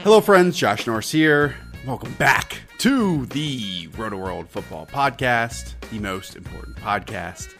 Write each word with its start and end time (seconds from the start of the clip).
Mm-hmm. 0.00 0.08
Hello, 0.08 0.22
friends. 0.22 0.56
Josh 0.56 0.86
Norris 0.86 1.12
here. 1.12 1.54
Welcome 1.86 2.14
back 2.14 2.62
to 2.78 3.26
the 3.26 3.86
Rotoworld 3.88 4.48
Football 4.48 4.86
Podcast, 4.86 5.74
the 5.90 5.98
most 5.98 6.36
important 6.36 6.78
podcast 6.78 7.54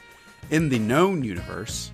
in 0.48 0.70
the 0.70 0.78
known 0.78 1.22
universe. 1.22 1.92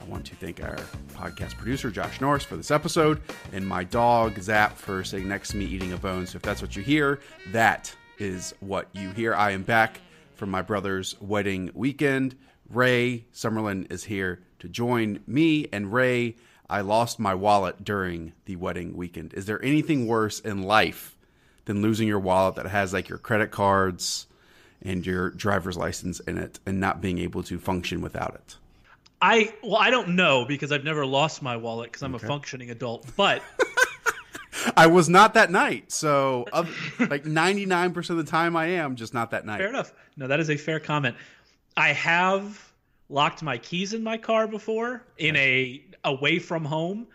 I 0.00 0.04
want 0.04 0.24
to 0.24 0.34
thank 0.36 0.62
our 0.62 0.78
podcast 1.12 1.58
producer, 1.58 1.90
Josh 1.90 2.22
Norris, 2.22 2.42
for 2.42 2.56
this 2.56 2.70
episode, 2.70 3.20
and 3.52 3.66
my 3.68 3.84
dog, 3.84 4.40
Zap, 4.40 4.78
for 4.78 5.04
sitting 5.04 5.28
next 5.28 5.50
to 5.50 5.58
me 5.58 5.66
eating 5.66 5.92
a 5.92 5.98
bone. 5.98 6.26
So 6.26 6.36
if 6.36 6.42
that's 6.42 6.62
what 6.62 6.74
you 6.74 6.82
hear, 6.82 7.20
that 7.48 7.94
is 8.18 8.54
what 8.60 8.88
you 8.94 9.10
hear. 9.10 9.34
I 9.34 9.50
am 9.50 9.62
back 9.62 10.00
from 10.36 10.50
my 10.50 10.62
brother's 10.62 11.20
wedding 11.20 11.70
weekend. 11.74 12.34
Ray 12.70 13.26
Summerlin 13.34 13.92
is 13.92 14.04
here 14.04 14.40
to 14.60 14.70
join 14.70 15.20
me 15.26 15.68
and 15.70 15.92
Ray. 15.92 16.36
I 16.72 16.80
lost 16.80 17.18
my 17.18 17.34
wallet 17.34 17.84
during 17.84 18.32
the 18.46 18.56
wedding 18.56 18.96
weekend. 18.96 19.34
Is 19.34 19.44
there 19.44 19.62
anything 19.62 20.06
worse 20.06 20.40
in 20.40 20.62
life 20.62 21.18
than 21.66 21.82
losing 21.82 22.08
your 22.08 22.18
wallet 22.18 22.54
that 22.54 22.64
has 22.64 22.94
like 22.94 23.10
your 23.10 23.18
credit 23.18 23.50
cards 23.50 24.26
and 24.80 25.04
your 25.04 25.28
driver's 25.28 25.76
license 25.76 26.18
in 26.20 26.38
it 26.38 26.60
and 26.64 26.80
not 26.80 27.02
being 27.02 27.18
able 27.18 27.42
to 27.42 27.58
function 27.58 28.00
without 28.00 28.34
it? 28.36 28.56
I 29.20 29.52
well, 29.62 29.76
I 29.76 29.90
don't 29.90 30.16
know 30.16 30.46
because 30.46 30.72
I've 30.72 30.82
never 30.82 31.04
lost 31.04 31.42
my 31.42 31.58
wallet 31.58 31.92
because 31.92 32.02
I'm 32.04 32.14
okay. 32.14 32.24
a 32.24 32.28
functioning 32.28 32.70
adult. 32.70 33.06
But 33.18 33.42
I 34.74 34.86
was 34.86 35.10
not 35.10 35.34
that 35.34 35.50
night, 35.50 35.92
so 35.92 36.46
like 36.98 37.26
99 37.26 37.92
percent 37.92 38.18
of 38.18 38.24
the 38.24 38.30
time 38.30 38.56
I 38.56 38.68
am, 38.68 38.96
just 38.96 39.12
not 39.12 39.32
that 39.32 39.44
night. 39.44 39.58
Fair 39.58 39.68
enough. 39.68 39.92
No, 40.16 40.26
that 40.26 40.40
is 40.40 40.48
a 40.48 40.56
fair 40.56 40.80
comment. 40.80 41.16
I 41.76 41.92
have 41.92 42.71
locked 43.12 43.42
my 43.42 43.58
keys 43.58 43.92
in 43.92 44.02
my 44.02 44.16
car 44.16 44.48
before 44.48 45.04
in 45.18 45.36
a 45.36 45.84
away 46.02 46.38
from 46.38 46.64
home, 46.64 47.06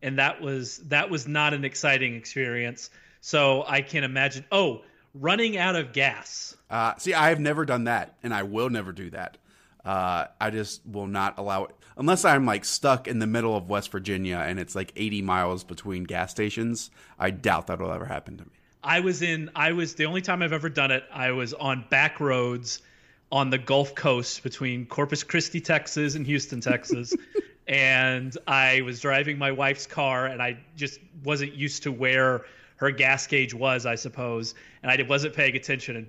and 0.00 0.18
that 0.18 0.40
was 0.40 0.78
that 0.88 1.10
was 1.10 1.28
not 1.28 1.54
an 1.54 1.64
exciting 1.64 2.16
experience. 2.16 2.90
So 3.20 3.64
I 3.68 3.82
can 3.82 4.02
imagine. 4.02 4.44
Oh, 4.50 4.82
running 5.14 5.56
out 5.56 5.76
of 5.76 5.92
gas. 5.92 6.56
Uh, 6.70 6.94
see, 6.96 7.14
I 7.14 7.28
have 7.28 7.38
never 7.38 7.64
done 7.64 7.84
that, 7.84 8.16
and 8.22 8.34
I 8.34 8.42
will 8.42 8.70
never 8.70 8.92
do 8.92 9.10
that. 9.10 9.36
Uh, 9.84 10.26
I 10.40 10.50
just 10.50 10.80
will 10.86 11.06
not 11.06 11.38
allow 11.38 11.64
it 11.64 11.74
unless 11.96 12.24
I'm 12.24 12.46
like 12.46 12.64
stuck 12.64 13.08
in 13.08 13.18
the 13.18 13.26
middle 13.26 13.56
of 13.56 13.68
West 13.68 13.90
Virginia 13.90 14.36
and 14.46 14.60
it's 14.60 14.74
like 14.76 14.92
80 14.94 15.22
miles 15.22 15.64
between 15.64 16.04
gas 16.04 16.30
stations. 16.30 16.90
I 17.18 17.30
doubt 17.30 17.66
that 17.66 17.80
will 17.80 17.92
ever 17.92 18.06
happen 18.06 18.36
to 18.38 18.44
me. 18.44 18.50
I 18.84 19.00
was 19.00 19.22
in. 19.22 19.50
I 19.54 19.72
was 19.72 19.94
the 19.94 20.06
only 20.06 20.22
time 20.22 20.42
I've 20.42 20.52
ever 20.52 20.68
done 20.68 20.90
it. 20.90 21.04
I 21.12 21.30
was 21.32 21.54
on 21.54 21.84
back 21.88 22.18
roads 22.20 22.80
on 23.32 23.48
the 23.48 23.58
Gulf 23.58 23.94
Coast 23.94 24.42
between 24.42 24.84
Corpus 24.84 25.24
Christi, 25.24 25.60
Texas, 25.60 26.14
and 26.14 26.26
Houston, 26.26 26.60
Texas. 26.72 27.14
and 27.66 28.36
I 28.46 28.82
was 28.82 29.00
driving 29.00 29.38
my 29.38 29.50
wife's 29.50 29.86
car, 29.86 30.26
and 30.26 30.42
I 30.42 30.58
just 30.76 31.00
wasn't 31.24 31.54
used 31.54 31.82
to 31.84 31.92
where 31.92 32.44
her 32.76 32.90
gas 32.90 33.26
gauge 33.26 33.54
was, 33.54 33.86
I 33.86 33.94
suppose, 33.94 34.54
and 34.82 34.92
I 34.92 35.02
wasn't 35.08 35.34
paying 35.34 35.56
attention 35.56 35.96
and 35.96 36.06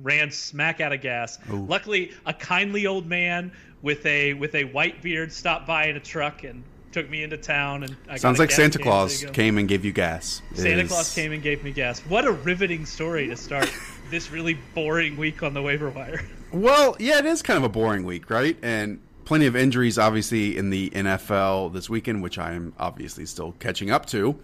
ran 0.00 0.30
smack 0.30 0.80
out 0.80 0.92
of 0.92 1.02
gas. 1.02 1.38
Ooh. 1.52 1.66
Luckily, 1.66 2.12
a 2.24 2.32
kindly 2.32 2.86
old 2.86 3.06
man 3.06 3.52
with 3.82 4.06
a 4.06 4.32
with 4.34 4.54
a 4.54 4.64
white 4.64 5.02
beard 5.02 5.32
stopped 5.32 5.66
by 5.66 5.86
in 5.86 5.96
a 5.96 6.00
truck 6.00 6.44
and 6.44 6.62
took 6.92 7.10
me 7.10 7.22
into 7.22 7.36
town. 7.36 7.82
And 7.82 7.96
I 8.08 8.16
sounds 8.16 8.38
like 8.38 8.50
Santa 8.50 8.78
Claus 8.78 9.24
came 9.32 9.58
and 9.58 9.68
gave 9.68 9.84
you 9.84 9.92
gas. 9.92 10.40
Santa 10.54 10.82
is... 10.82 10.88
Claus 10.88 11.14
came 11.14 11.32
and 11.32 11.42
gave 11.42 11.64
me 11.64 11.72
gas. 11.72 12.00
What 12.00 12.24
a 12.24 12.32
riveting 12.32 12.86
story 12.86 13.28
to 13.28 13.36
start 13.36 13.70
this 14.10 14.30
really 14.30 14.54
boring 14.74 15.16
week 15.16 15.42
on 15.42 15.52
the 15.52 15.60
waiver 15.60 15.90
wire. 15.90 16.22
Well, 16.52 16.96
yeah, 16.98 17.18
it 17.18 17.26
is 17.26 17.42
kind 17.42 17.56
of 17.56 17.64
a 17.64 17.68
boring 17.68 18.04
week, 18.04 18.28
right? 18.28 18.56
And 18.62 19.00
plenty 19.24 19.46
of 19.46 19.56
injuries, 19.56 19.98
obviously, 19.98 20.56
in 20.56 20.70
the 20.70 20.90
NFL 20.90 21.72
this 21.72 21.88
weekend, 21.88 22.22
which 22.22 22.38
I 22.38 22.52
am 22.52 22.74
obviously 22.78 23.24
still 23.26 23.52
catching 23.58 23.90
up 23.90 24.06
to. 24.06 24.38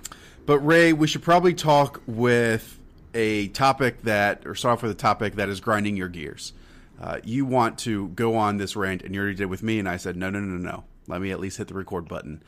But 0.46 0.60
Ray, 0.60 0.94
we 0.94 1.06
should 1.06 1.22
probably 1.22 1.52
talk 1.52 2.00
with 2.06 2.78
a 3.12 3.48
topic 3.48 4.02
that, 4.02 4.46
or 4.46 4.54
start 4.54 4.78
off 4.78 4.82
with 4.82 4.92
a 4.92 4.94
topic 4.94 5.34
that 5.34 5.48
is 5.50 5.60
grinding 5.60 5.96
your 5.96 6.08
gears. 6.08 6.54
Uh, 7.00 7.18
you 7.24 7.44
want 7.44 7.78
to 7.80 8.08
go 8.08 8.36
on 8.36 8.56
this 8.56 8.74
rant, 8.74 9.02
and 9.02 9.14
you 9.14 9.20
already 9.20 9.36
did 9.36 9.46
with 9.46 9.62
me, 9.62 9.78
and 9.78 9.88
I 9.88 9.98
said, 9.98 10.16
no, 10.16 10.30
no, 10.30 10.40
no, 10.40 10.56
no. 10.56 10.70
No. 10.70 10.84
Let 11.06 11.20
me 11.20 11.30
at 11.30 11.40
least 11.40 11.58
hit 11.58 11.68
the 11.68 11.74
record 11.74 12.08
button. 12.08 12.42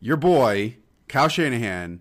Your 0.00 0.16
boy, 0.16 0.76
Kyle 1.08 1.28
Shanahan, 1.28 2.00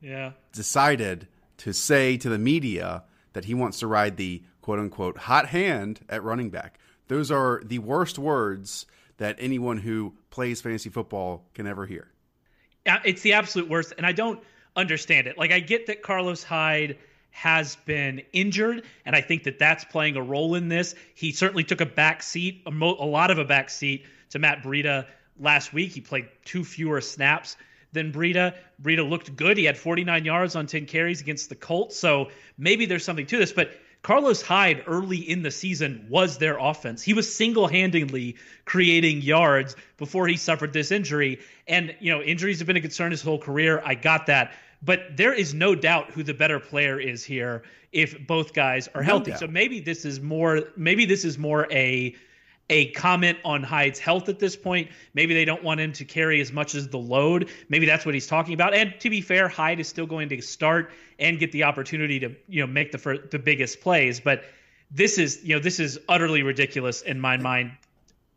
yeah, 0.00 0.32
decided 0.52 1.28
to 1.58 1.72
say 1.72 2.16
to 2.18 2.28
the 2.28 2.38
media 2.38 3.04
that 3.32 3.44
he 3.44 3.54
wants 3.54 3.78
to 3.80 3.86
ride 3.86 4.16
the 4.16 4.42
quote 4.66 4.80
unquote 4.80 5.16
hot 5.16 5.46
hand 5.50 6.00
at 6.08 6.24
running 6.24 6.50
back. 6.50 6.80
Those 7.06 7.30
are 7.30 7.62
the 7.64 7.78
worst 7.78 8.18
words 8.18 8.84
that 9.18 9.36
anyone 9.38 9.78
who 9.78 10.14
plays 10.28 10.60
fantasy 10.60 10.90
football 10.90 11.44
can 11.54 11.68
ever 11.68 11.86
hear. 11.86 12.08
It's 13.04 13.22
the 13.22 13.34
absolute 13.34 13.68
worst, 13.70 13.94
and 13.96 14.04
I 14.04 14.10
don't 14.10 14.42
understand 14.74 15.28
it. 15.28 15.38
Like 15.38 15.52
I 15.52 15.60
get 15.60 15.86
that 15.86 16.02
Carlos 16.02 16.42
Hyde 16.42 16.98
has 17.30 17.76
been 17.86 18.22
injured, 18.32 18.82
and 19.04 19.14
I 19.14 19.20
think 19.20 19.44
that 19.44 19.60
that's 19.60 19.84
playing 19.84 20.16
a 20.16 20.22
role 20.22 20.56
in 20.56 20.68
this. 20.68 20.96
He 21.14 21.30
certainly 21.30 21.62
took 21.62 21.80
a 21.80 21.86
back 21.86 22.20
seat, 22.24 22.62
a, 22.66 22.72
mo- 22.72 22.96
a 22.98 23.06
lot 23.06 23.30
of 23.30 23.38
a 23.38 23.44
back 23.44 23.70
seat 23.70 24.04
to 24.30 24.40
Matt 24.40 24.64
Breida 24.64 25.06
last 25.38 25.72
week. 25.72 25.92
He 25.92 26.00
played 26.00 26.26
two 26.44 26.64
fewer 26.64 27.00
snaps 27.00 27.56
than 27.92 28.10
Breida. 28.10 28.56
Breida 28.82 29.08
looked 29.08 29.36
good. 29.36 29.58
He 29.58 29.64
had 29.64 29.78
49 29.78 30.24
yards 30.24 30.56
on 30.56 30.66
10 30.66 30.86
carries 30.86 31.20
against 31.20 31.50
the 31.50 31.54
Colts, 31.54 31.96
so 31.96 32.30
maybe 32.58 32.84
there's 32.86 33.04
something 33.04 33.26
to 33.26 33.38
this, 33.38 33.52
but 33.52 33.70
Carlos 34.06 34.40
Hyde 34.40 34.84
early 34.86 35.16
in 35.16 35.42
the 35.42 35.50
season 35.50 36.06
was 36.08 36.38
their 36.38 36.58
offense. 36.58 37.02
He 37.02 37.12
was 37.12 37.34
single-handedly 37.34 38.36
creating 38.64 39.20
yards 39.20 39.74
before 39.96 40.28
he 40.28 40.36
suffered 40.36 40.72
this 40.72 40.92
injury. 40.92 41.40
And, 41.66 41.92
you 41.98 42.12
know, 42.12 42.22
injuries 42.22 42.60
have 42.60 42.68
been 42.68 42.76
a 42.76 42.80
concern 42.80 43.10
his 43.10 43.20
whole 43.20 43.40
career. 43.40 43.82
I 43.84 43.96
got 43.96 44.26
that. 44.26 44.52
But 44.80 45.16
there 45.16 45.32
is 45.32 45.54
no 45.54 45.74
doubt 45.74 46.12
who 46.12 46.22
the 46.22 46.34
better 46.34 46.60
player 46.60 47.00
is 47.00 47.24
here 47.24 47.64
if 47.90 48.24
both 48.28 48.54
guys 48.54 48.88
are 48.94 49.02
healthy. 49.02 49.34
so 49.34 49.48
maybe 49.48 49.80
this 49.80 50.04
is 50.04 50.20
more 50.20 50.62
maybe 50.76 51.04
this 51.04 51.24
is 51.24 51.36
more 51.36 51.66
a 51.72 52.14
a 52.68 52.90
comment 52.92 53.38
on 53.44 53.62
Hyde's 53.62 53.98
health 53.98 54.28
at 54.28 54.38
this 54.38 54.56
point. 54.56 54.90
Maybe 55.14 55.34
they 55.34 55.44
don't 55.44 55.62
want 55.62 55.80
him 55.80 55.92
to 55.92 56.04
carry 56.04 56.40
as 56.40 56.52
much 56.52 56.74
as 56.74 56.88
the 56.88 56.98
load. 56.98 57.48
Maybe 57.68 57.86
that's 57.86 58.04
what 58.04 58.14
he's 58.14 58.26
talking 58.26 58.54
about. 58.54 58.74
And 58.74 58.94
to 59.00 59.10
be 59.10 59.20
fair, 59.20 59.48
Hyde 59.48 59.80
is 59.80 59.88
still 59.88 60.06
going 60.06 60.28
to 60.30 60.40
start 60.40 60.90
and 61.18 61.38
get 61.38 61.52
the 61.52 61.64
opportunity 61.64 62.18
to 62.20 62.34
you 62.48 62.60
know 62.60 62.66
make 62.66 62.92
the 62.92 62.98
first, 62.98 63.30
the 63.30 63.38
biggest 63.38 63.80
plays. 63.80 64.20
But 64.20 64.44
this 64.90 65.18
is 65.18 65.40
you 65.44 65.54
know 65.54 65.60
this 65.60 65.78
is 65.78 65.98
utterly 66.08 66.42
ridiculous 66.42 67.02
in 67.02 67.20
my 67.20 67.36
mind. 67.36 67.72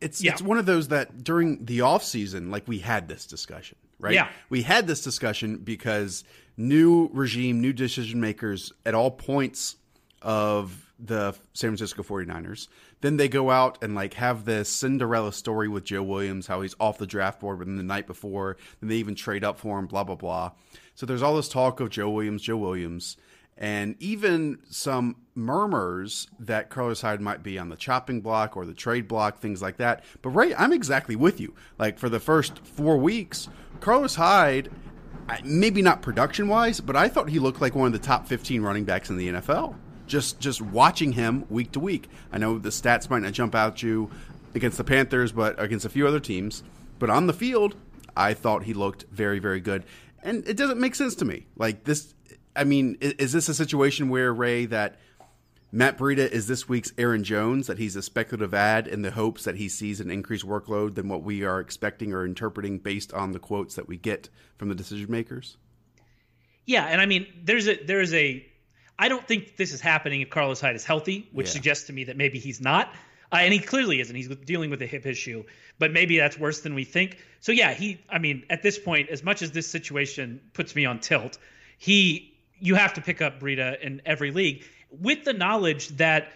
It's 0.00 0.22
yeah. 0.22 0.32
it's 0.32 0.42
one 0.42 0.58
of 0.58 0.66
those 0.66 0.88
that 0.88 1.24
during 1.24 1.64
the 1.64 1.82
off 1.82 2.04
season, 2.04 2.50
like 2.50 2.66
we 2.66 2.78
had 2.78 3.08
this 3.08 3.26
discussion, 3.26 3.76
right? 3.98 4.14
Yeah, 4.14 4.28
we 4.48 4.62
had 4.62 4.86
this 4.86 5.02
discussion 5.02 5.58
because 5.58 6.24
new 6.56 7.10
regime, 7.12 7.60
new 7.60 7.72
decision 7.72 8.20
makers 8.20 8.72
at 8.86 8.94
all 8.94 9.10
points 9.10 9.76
of 10.22 10.92
the 10.98 11.34
San 11.54 11.70
Francisco 11.70 12.02
49ers. 12.02 12.68
Then 13.00 13.16
they 13.16 13.28
go 13.28 13.50
out 13.50 13.82
and 13.82 13.94
like 13.94 14.14
have 14.14 14.44
this 14.44 14.68
Cinderella 14.68 15.32
story 15.32 15.68
with 15.68 15.84
Joe 15.84 16.02
Williams, 16.02 16.46
how 16.46 16.60
he's 16.60 16.76
off 16.78 16.98
the 16.98 17.06
draft 17.06 17.40
board 17.40 17.58
within 17.58 17.76
the 17.76 17.82
night 17.82 18.06
before. 18.06 18.56
Then 18.80 18.88
they 18.88 18.96
even 18.96 19.14
trade 19.14 19.44
up 19.44 19.58
for 19.58 19.78
him, 19.78 19.86
blah, 19.86 20.04
blah, 20.04 20.16
blah. 20.16 20.52
So 20.94 21.06
there's 21.06 21.22
all 21.22 21.36
this 21.36 21.48
talk 21.48 21.80
of 21.80 21.90
Joe 21.90 22.10
Williams, 22.10 22.42
Joe 22.42 22.58
Williams, 22.58 23.16
and 23.56 23.96
even 24.00 24.58
some 24.68 25.16
murmurs 25.34 26.28
that 26.38 26.68
Carlos 26.68 27.00
Hyde 27.00 27.20
might 27.20 27.42
be 27.42 27.58
on 27.58 27.70
the 27.70 27.76
chopping 27.76 28.20
block 28.20 28.56
or 28.56 28.66
the 28.66 28.74
trade 28.74 29.08
block, 29.08 29.38
things 29.38 29.62
like 29.62 29.78
that. 29.78 30.04
But 30.20 30.30
Ray, 30.30 30.54
I'm 30.54 30.72
exactly 30.72 31.16
with 31.16 31.40
you. 31.40 31.54
Like 31.78 31.98
for 31.98 32.08
the 32.08 32.20
first 32.20 32.58
four 32.66 32.98
weeks, 32.98 33.48
Carlos 33.80 34.16
Hyde 34.16 34.70
maybe 35.44 35.82
not 35.82 36.02
production 36.02 36.48
wise, 36.48 36.80
but 36.80 36.96
I 36.96 37.08
thought 37.08 37.28
he 37.28 37.38
looked 37.38 37.60
like 37.60 37.74
one 37.74 37.86
of 37.86 37.92
the 37.92 37.98
top 37.98 38.26
15 38.26 38.62
running 38.62 38.84
backs 38.84 39.10
in 39.10 39.16
the 39.16 39.28
NFL. 39.28 39.76
Just 40.10 40.40
just 40.40 40.60
watching 40.60 41.12
him 41.12 41.44
week 41.48 41.70
to 41.72 41.80
week. 41.80 42.08
I 42.32 42.38
know 42.38 42.58
the 42.58 42.70
stats 42.70 43.08
might 43.08 43.22
not 43.22 43.32
jump 43.32 43.54
out 43.54 43.80
you 43.80 44.10
against 44.56 44.76
the 44.76 44.84
Panthers, 44.84 45.30
but 45.30 45.62
against 45.62 45.86
a 45.86 45.88
few 45.88 46.06
other 46.06 46.18
teams. 46.18 46.64
But 46.98 47.10
on 47.10 47.28
the 47.28 47.32
field, 47.32 47.76
I 48.16 48.34
thought 48.34 48.64
he 48.64 48.74
looked 48.74 49.04
very 49.12 49.38
very 49.38 49.60
good. 49.60 49.84
And 50.22 50.46
it 50.48 50.56
doesn't 50.56 50.80
make 50.80 50.96
sense 50.96 51.14
to 51.16 51.24
me. 51.24 51.46
Like 51.56 51.84
this 51.84 52.12
I 52.56 52.64
mean, 52.64 52.98
is, 53.00 53.12
is 53.12 53.32
this 53.32 53.48
a 53.48 53.54
situation 53.54 54.08
where 54.08 54.32
Ray 54.34 54.66
that 54.66 54.96
Matt 55.72 55.96
Breida 55.96 56.28
is 56.28 56.48
this 56.48 56.68
week's 56.68 56.92
Aaron 56.98 57.22
Jones, 57.22 57.68
that 57.68 57.78
he's 57.78 57.94
a 57.94 58.02
speculative 58.02 58.52
ad 58.52 58.88
in 58.88 59.02
the 59.02 59.12
hopes 59.12 59.44
that 59.44 59.54
he 59.54 59.68
sees 59.68 60.00
an 60.00 60.10
increased 60.10 60.44
workload 60.44 60.96
than 60.96 61.08
what 61.08 61.22
we 61.22 61.44
are 61.44 61.60
expecting 61.60 62.12
or 62.12 62.24
interpreting 62.24 62.78
based 62.78 63.12
on 63.12 63.30
the 63.30 63.38
quotes 63.38 63.76
that 63.76 63.86
we 63.86 63.96
get 63.96 64.28
from 64.56 64.68
the 64.68 64.74
decision 64.74 65.08
makers? 65.08 65.56
Yeah, 66.66 66.86
and 66.86 67.00
I 67.00 67.06
mean, 67.06 67.26
there's 67.42 67.68
a 67.68 67.76
there 67.84 68.00
is 68.00 68.12
a. 68.14 68.46
I 69.00 69.08
don't 69.08 69.26
think 69.26 69.56
this 69.56 69.72
is 69.72 69.80
happening 69.80 70.20
if 70.20 70.28
Carlos 70.28 70.60
Hyde 70.60 70.76
is 70.76 70.84
healthy, 70.84 71.26
which 71.32 71.46
yeah. 71.46 71.52
suggests 71.54 71.86
to 71.86 71.92
me 71.94 72.04
that 72.04 72.18
maybe 72.18 72.38
he's 72.38 72.60
not. 72.60 72.88
Uh, 73.32 73.36
and 73.36 73.52
he 73.52 73.58
clearly 73.58 73.98
isn't. 73.98 74.14
He's 74.14 74.28
dealing 74.28 74.68
with 74.68 74.82
a 74.82 74.86
hip 74.86 75.06
issue, 75.06 75.44
but 75.78 75.90
maybe 75.90 76.18
that's 76.18 76.38
worse 76.38 76.60
than 76.60 76.74
we 76.74 76.84
think. 76.84 77.16
So 77.40 77.50
yeah, 77.50 77.72
he. 77.72 77.98
I 78.10 78.18
mean, 78.18 78.44
at 78.50 78.62
this 78.62 78.78
point, 78.78 79.08
as 79.08 79.24
much 79.24 79.40
as 79.40 79.52
this 79.52 79.66
situation 79.66 80.42
puts 80.52 80.76
me 80.76 80.84
on 80.84 81.00
tilt, 81.00 81.38
he. 81.78 82.34
You 82.62 82.74
have 82.74 82.92
to 82.94 83.00
pick 83.00 83.22
up 83.22 83.40
Breida 83.40 83.80
in 83.80 84.02
every 84.04 84.32
league 84.32 84.64
with 84.90 85.24
the 85.24 85.32
knowledge 85.32 85.88
that 85.96 86.30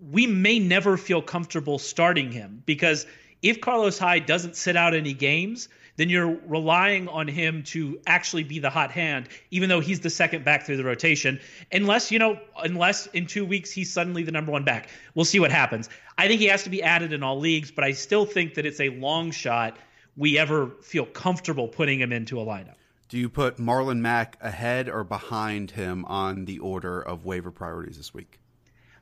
we 0.00 0.26
may 0.26 0.58
never 0.58 0.96
feel 0.96 1.22
comfortable 1.22 1.78
starting 1.78 2.32
him 2.32 2.60
because 2.66 3.06
if 3.40 3.60
Carlos 3.60 3.96
Hyde 3.96 4.26
doesn't 4.26 4.56
sit 4.56 4.76
out 4.76 4.94
any 4.94 5.12
games, 5.12 5.68
then 6.00 6.08
you're 6.08 6.38
relying 6.46 7.08
on 7.08 7.28
him 7.28 7.62
to 7.62 8.00
actually 8.06 8.42
be 8.42 8.58
the 8.58 8.70
hot 8.70 8.90
hand, 8.90 9.28
even 9.50 9.68
though 9.68 9.80
he's 9.80 10.00
the 10.00 10.08
second 10.08 10.46
back 10.46 10.64
through 10.64 10.78
the 10.78 10.84
rotation. 10.84 11.38
Unless, 11.72 12.10
you 12.10 12.18
know, 12.18 12.40
unless 12.62 13.04
in 13.08 13.26
two 13.26 13.44
weeks 13.44 13.70
he's 13.70 13.92
suddenly 13.92 14.22
the 14.22 14.32
number 14.32 14.50
one 14.50 14.64
back. 14.64 14.88
We'll 15.14 15.26
see 15.26 15.40
what 15.40 15.50
happens. 15.50 15.90
I 16.16 16.26
think 16.26 16.40
he 16.40 16.46
has 16.46 16.62
to 16.62 16.70
be 16.70 16.82
added 16.82 17.12
in 17.12 17.22
all 17.22 17.38
leagues, 17.38 17.70
but 17.70 17.84
I 17.84 17.92
still 17.92 18.24
think 18.24 18.54
that 18.54 18.64
it's 18.64 18.80
a 18.80 18.88
long 18.88 19.30
shot 19.30 19.76
we 20.16 20.38
ever 20.38 20.70
feel 20.82 21.04
comfortable 21.04 21.68
putting 21.68 22.00
him 22.00 22.12
into 22.12 22.40
a 22.40 22.46
lineup. 22.46 22.76
Do 23.10 23.18
you 23.18 23.28
put 23.28 23.58
Marlon 23.58 23.98
Mack 23.98 24.38
ahead 24.40 24.88
or 24.88 25.04
behind 25.04 25.72
him 25.72 26.06
on 26.06 26.46
the 26.46 26.60
order 26.60 27.02
of 27.02 27.26
waiver 27.26 27.50
priorities 27.50 27.98
this 27.98 28.14
week? 28.14 28.40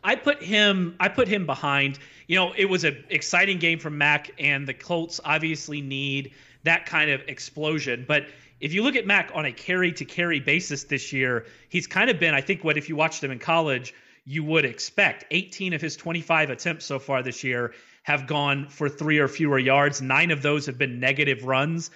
I 0.02 0.16
put 0.16 0.42
him 0.42 0.96
I 0.98 1.08
put 1.08 1.28
him 1.28 1.46
behind. 1.46 1.98
You 2.26 2.36
know, 2.36 2.52
it 2.56 2.64
was 2.64 2.82
an 2.84 3.04
exciting 3.08 3.58
game 3.58 3.78
from 3.78 3.98
Mack 3.98 4.30
and 4.38 4.66
the 4.66 4.74
Colts 4.74 5.20
obviously 5.24 5.80
need 5.80 6.32
that 6.68 6.86
kind 6.86 7.10
of 7.10 7.20
explosion, 7.28 8.04
but 8.06 8.26
if 8.60 8.72
you 8.72 8.82
look 8.82 8.96
at 8.96 9.06
Mack 9.06 9.30
on 9.34 9.44
a 9.44 9.52
carry 9.52 9.92
to 9.92 10.04
carry 10.04 10.40
basis 10.40 10.84
this 10.84 11.12
year, 11.12 11.46
he's 11.68 11.86
kind 11.86 12.10
of 12.10 12.18
been 12.18 12.34
I 12.34 12.40
think 12.40 12.64
what 12.64 12.76
if 12.76 12.88
you 12.88 12.96
watched 12.96 13.22
him 13.22 13.30
in 13.30 13.38
college, 13.38 13.94
you 14.24 14.44
would 14.44 14.64
expect. 14.64 15.24
18 15.30 15.72
of 15.74 15.80
his 15.80 15.96
25 15.96 16.50
attempts 16.50 16.84
so 16.84 16.98
far 16.98 17.22
this 17.22 17.44
year 17.44 17.72
have 18.02 18.26
gone 18.26 18.68
for 18.68 18.88
3 18.88 19.18
or 19.18 19.28
fewer 19.28 19.58
yards. 19.58 20.02
9 20.02 20.30
of 20.30 20.42
those 20.42 20.66
have 20.66 20.78
been 20.78 21.00
negative 21.00 21.44
runs 21.44 21.90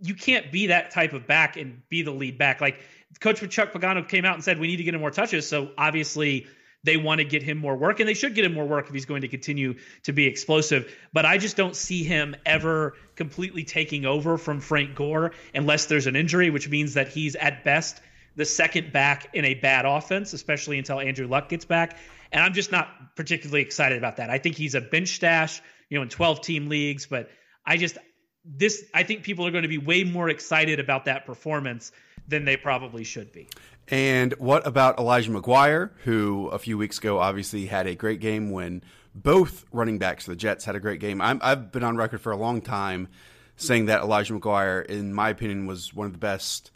you 0.00 0.14
can't 0.14 0.50
be 0.50 0.68
that 0.68 0.90
type 0.90 1.12
of 1.12 1.26
back 1.26 1.56
and 1.56 1.82
be 1.88 2.02
the 2.02 2.10
lead 2.10 2.38
back. 2.38 2.60
Like 2.60 2.80
Coach 3.20 3.46
Chuck 3.50 3.72
Pagano 3.72 4.06
came 4.06 4.24
out 4.24 4.34
and 4.34 4.42
said 4.42 4.58
we 4.58 4.66
need 4.66 4.78
to 4.78 4.84
get 4.84 4.94
him 4.94 5.00
more 5.00 5.10
touches. 5.10 5.46
So 5.46 5.70
obviously 5.76 6.46
they 6.82 6.96
want 6.96 7.18
to 7.18 7.24
get 7.24 7.42
him 7.42 7.58
more 7.58 7.76
work, 7.76 8.00
and 8.00 8.08
they 8.08 8.14
should 8.14 8.34
get 8.34 8.44
him 8.44 8.54
more 8.54 8.66
work 8.66 8.88
if 8.88 8.94
he's 8.94 9.06
going 9.06 9.22
to 9.22 9.28
continue 9.28 9.74
to 10.04 10.12
be 10.12 10.26
explosive. 10.26 10.90
But 11.12 11.26
I 11.26 11.38
just 11.38 11.56
don't 11.56 11.76
see 11.76 12.02
him 12.02 12.34
ever 12.46 12.94
completely 13.16 13.64
taking 13.64 14.06
over 14.06 14.38
from 14.38 14.60
Frank 14.60 14.94
Gore 14.94 15.32
unless 15.54 15.86
there's 15.86 16.06
an 16.06 16.16
injury, 16.16 16.50
which 16.50 16.68
means 16.68 16.94
that 16.94 17.08
he's 17.08 17.36
at 17.36 17.64
best 17.64 18.00
the 18.36 18.44
second 18.44 18.92
back 18.92 19.28
in 19.34 19.44
a 19.44 19.54
bad 19.54 19.84
offense, 19.84 20.32
especially 20.32 20.78
until 20.78 21.00
Andrew 21.00 21.26
Luck 21.26 21.48
gets 21.48 21.64
back. 21.64 21.98
And 22.32 22.42
I'm 22.42 22.54
just 22.54 22.70
not 22.70 23.16
particularly 23.16 23.60
excited 23.60 23.98
about 23.98 24.16
that. 24.16 24.30
I 24.30 24.38
think 24.38 24.56
he's 24.56 24.74
a 24.74 24.80
bench 24.80 25.08
stash, 25.08 25.60
you 25.88 25.98
know, 25.98 26.02
in 26.02 26.08
12 26.08 26.40
team 26.40 26.68
leagues, 26.68 27.06
but 27.06 27.28
I 27.66 27.76
just 27.76 27.98
this 28.44 28.84
I 28.94 29.02
think 29.02 29.22
people 29.22 29.46
are 29.46 29.50
going 29.50 29.62
to 29.62 29.68
be 29.68 29.78
way 29.78 30.04
more 30.04 30.28
excited 30.28 30.80
about 30.80 31.04
that 31.04 31.26
performance 31.26 31.92
than 32.28 32.44
they 32.44 32.56
probably 32.56 33.04
should 33.04 33.32
be. 33.32 33.48
And 33.90 34.32
what 34.34 34.66
about 34.66 34.98
Elijah 34.98 35.32
McGuire, 35.32 35.90
who 36.04 36.46
a 36.48 36.58
few 36.58 36.78
weeks 36.78 36.98
ago 36.98 37.18
obviously 37.18 37.66
had 37.66 37.88
a 37.88 37.96
great 37.96 38.20
game 38.20 38.50
when 38.52 38.84
both 39.14 39.66
running 39.72 39.98
backs 39.98 40.26
the 40.26 40.36
Jets 40.36 40.64
had 40.64 40.76
a 40.76 40.80
great 40.80 41.00
game. 41.00 41.20
i 41.20 41.36
have 41.42 41.72
been 41.72 41.82
on 41.82 41.96
record 41.96 42.20
for 42.20 42.30
a 42.30 42.36
long 42.36 42.60
time 42.60 43.08
saying 43.56 43.86
that 43.86 44.02
Elijah 44.02 44.32
McGuire, 44.32 44.86
in 44.86 45.12
my 45.12 45.28
opinion, 45.28 45.66
was 45.66 45.92
one 45.92 46.06
of 46.06 46.12
the 46.12 46.18
best, 46.18 46.70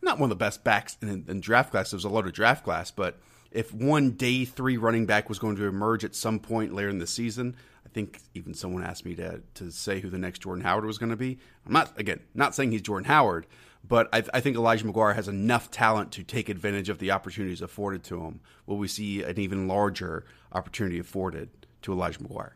not 0.00 0.18
one 0.18 0.28
of 0.28 0.30
the 0.30 0.42
best 0.42 0.64
backs 0.64 0.96
in, 1.02 1.26
in 1.28 1.40
draft 1.40 1.70
class. 1.70 1.92
It 1.92 1.96
was 1.96 2.04
a 2.04 2.08
loaded 2.08 2.32
draft 2.32 2.64
class, 2.64 2.90
but 2.90 3.18
if 3.52 3.72
one 3.72 4.12
day 4.12 4.46
three 4.46 4.78
running 4.78 5.04
back 5.04 5.28
was 5.28 5.38
going 5.38 5.56
to 5.56 5.66
emerge 5.66 6.02
at 6.02 6.14
some 6.14 6.40
point 6.40 6.74
later 6.74 6.88
in 6.88 6.98
the 6.98 7.06
season, 7.06 7.54
I 7.86 7.90
think 7.90 8.20
even 8.34 8.54
someone 8.54 8.82
asked 8.82 9.04
me 9.04 9.14
to 9.16 9.42
to 9.54 9.70
say 9.70 10.00
who 10.00 10.10
the 10.10 10.18
next 10.18 10.40
Jordan 10.40 10.64
Howard 10.64 10.86
was 10.86 10.98
going 10.98 11.10
to 11.10 11.16
be. 11.16 11.38
I'm 11.66 11.72
not 11.72 11.92
again 12.00 12.20
not 12.34 12.54
saying 12.54 12.72
he's 12.72 12.82
Jordan 12.82 13.06
Howard, 13.06 13.46
but 13.86 14.08
I, 14.12 14.22
I, 14.32 14.40
think 14.40 14.56
Elijah 14.56 14.84
McGuire 14.84 15.14
has 15.14 15.28
enough 15.28 15.70
talent 15.70 16.12
to 16.12 16.22
take 16.22 16.48
advantage 16.48 16.88
of 16.88 16.98
the 16.98 17.10
opportunities 17.10 17.60
afforded 17.60 18.02
to 18.04 18.20
him. 18.22 18.40
Will 18.66 18.78
we 18.78 18.88
see 18.88 19.22
an 19.22 19.38
even 19.38 19.68
larger 19.68 20.24
opportunity 20.52 20.98
afforded 20.98 21.50
to 21.82 21.92
Elijah 21.92 22.20
McGuire? 22.20 22.52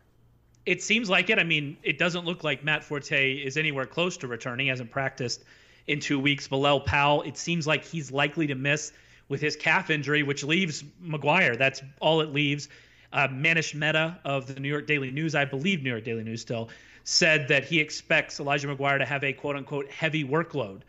It 0.65 0.81
seems 0.81 1.09
like 1.09 1.29
it. 1.29 1.39
I 1.39 1.43
mean, 1.43 1.77
it 1.83 1.97
doesn't 1.97 2.25
look 2.25 2.43
like 2.43 2.63
Matt 2.63 2.83
Forte 2.83 3.33
is 3.33 3.57
anywhere 3.57 3.85
close 3.85 4.17
to 4.17 4.27
returning. 4.27 4.65
He 4.65 4.69
hasn't 4.69 4.91
practiced 4.91 5.43
in 5.87 5.99
two 5.99 6.19
weeks. 6.19 6.47
Bilal 6.47 6.81
Powell, 6.81 7.21
it 7.23 7.37
seems 7.37 7.65
like 7.65 7.83
he's 7.83 8.11
likely 8.11 8.47
to 8.47 8.55
miss 8.55 8.91
with 9.27 9.41
his 9.41 9.55
calf 9.55 9.89
injury, 9.89 10.23
which 10.23 10.43
leaves 10.43 10.83
McGuire. 11.03 11.57
That's 11.57 11.81
all 11.99 12.21
it 12.21 12.33
leaves. 12.33 12.69
Uh, 13.11 13.27
Manish 13.27 13.73
Mehta 13.73 14.19
of 14.23 14.53
the 14.53 14.59
New 14.59 14.67
York 14.67 14.85
Daily 14.85 15.09
News, 15.11 15.33
I 15.33 15.45
believe 15.45 15.81
New 15.81 15.89
York 15.89 16.03
Daily 16.03 16.23
News 16.23 16.41
still, 16.41 16.69
said 17.03 17.47
that 17.47 17.65
he 17.65 17.79
expects 17.79 18.39
Elijah 18.39 18.67
McGuire 18.67 18.99
to 18.99 19.05
have 19.05 19.23
a 19.23 19.33
quote 19.33 19.55
unquote 19.55 19.89
heavy 19.89 20.23
workload. 20.23 20.81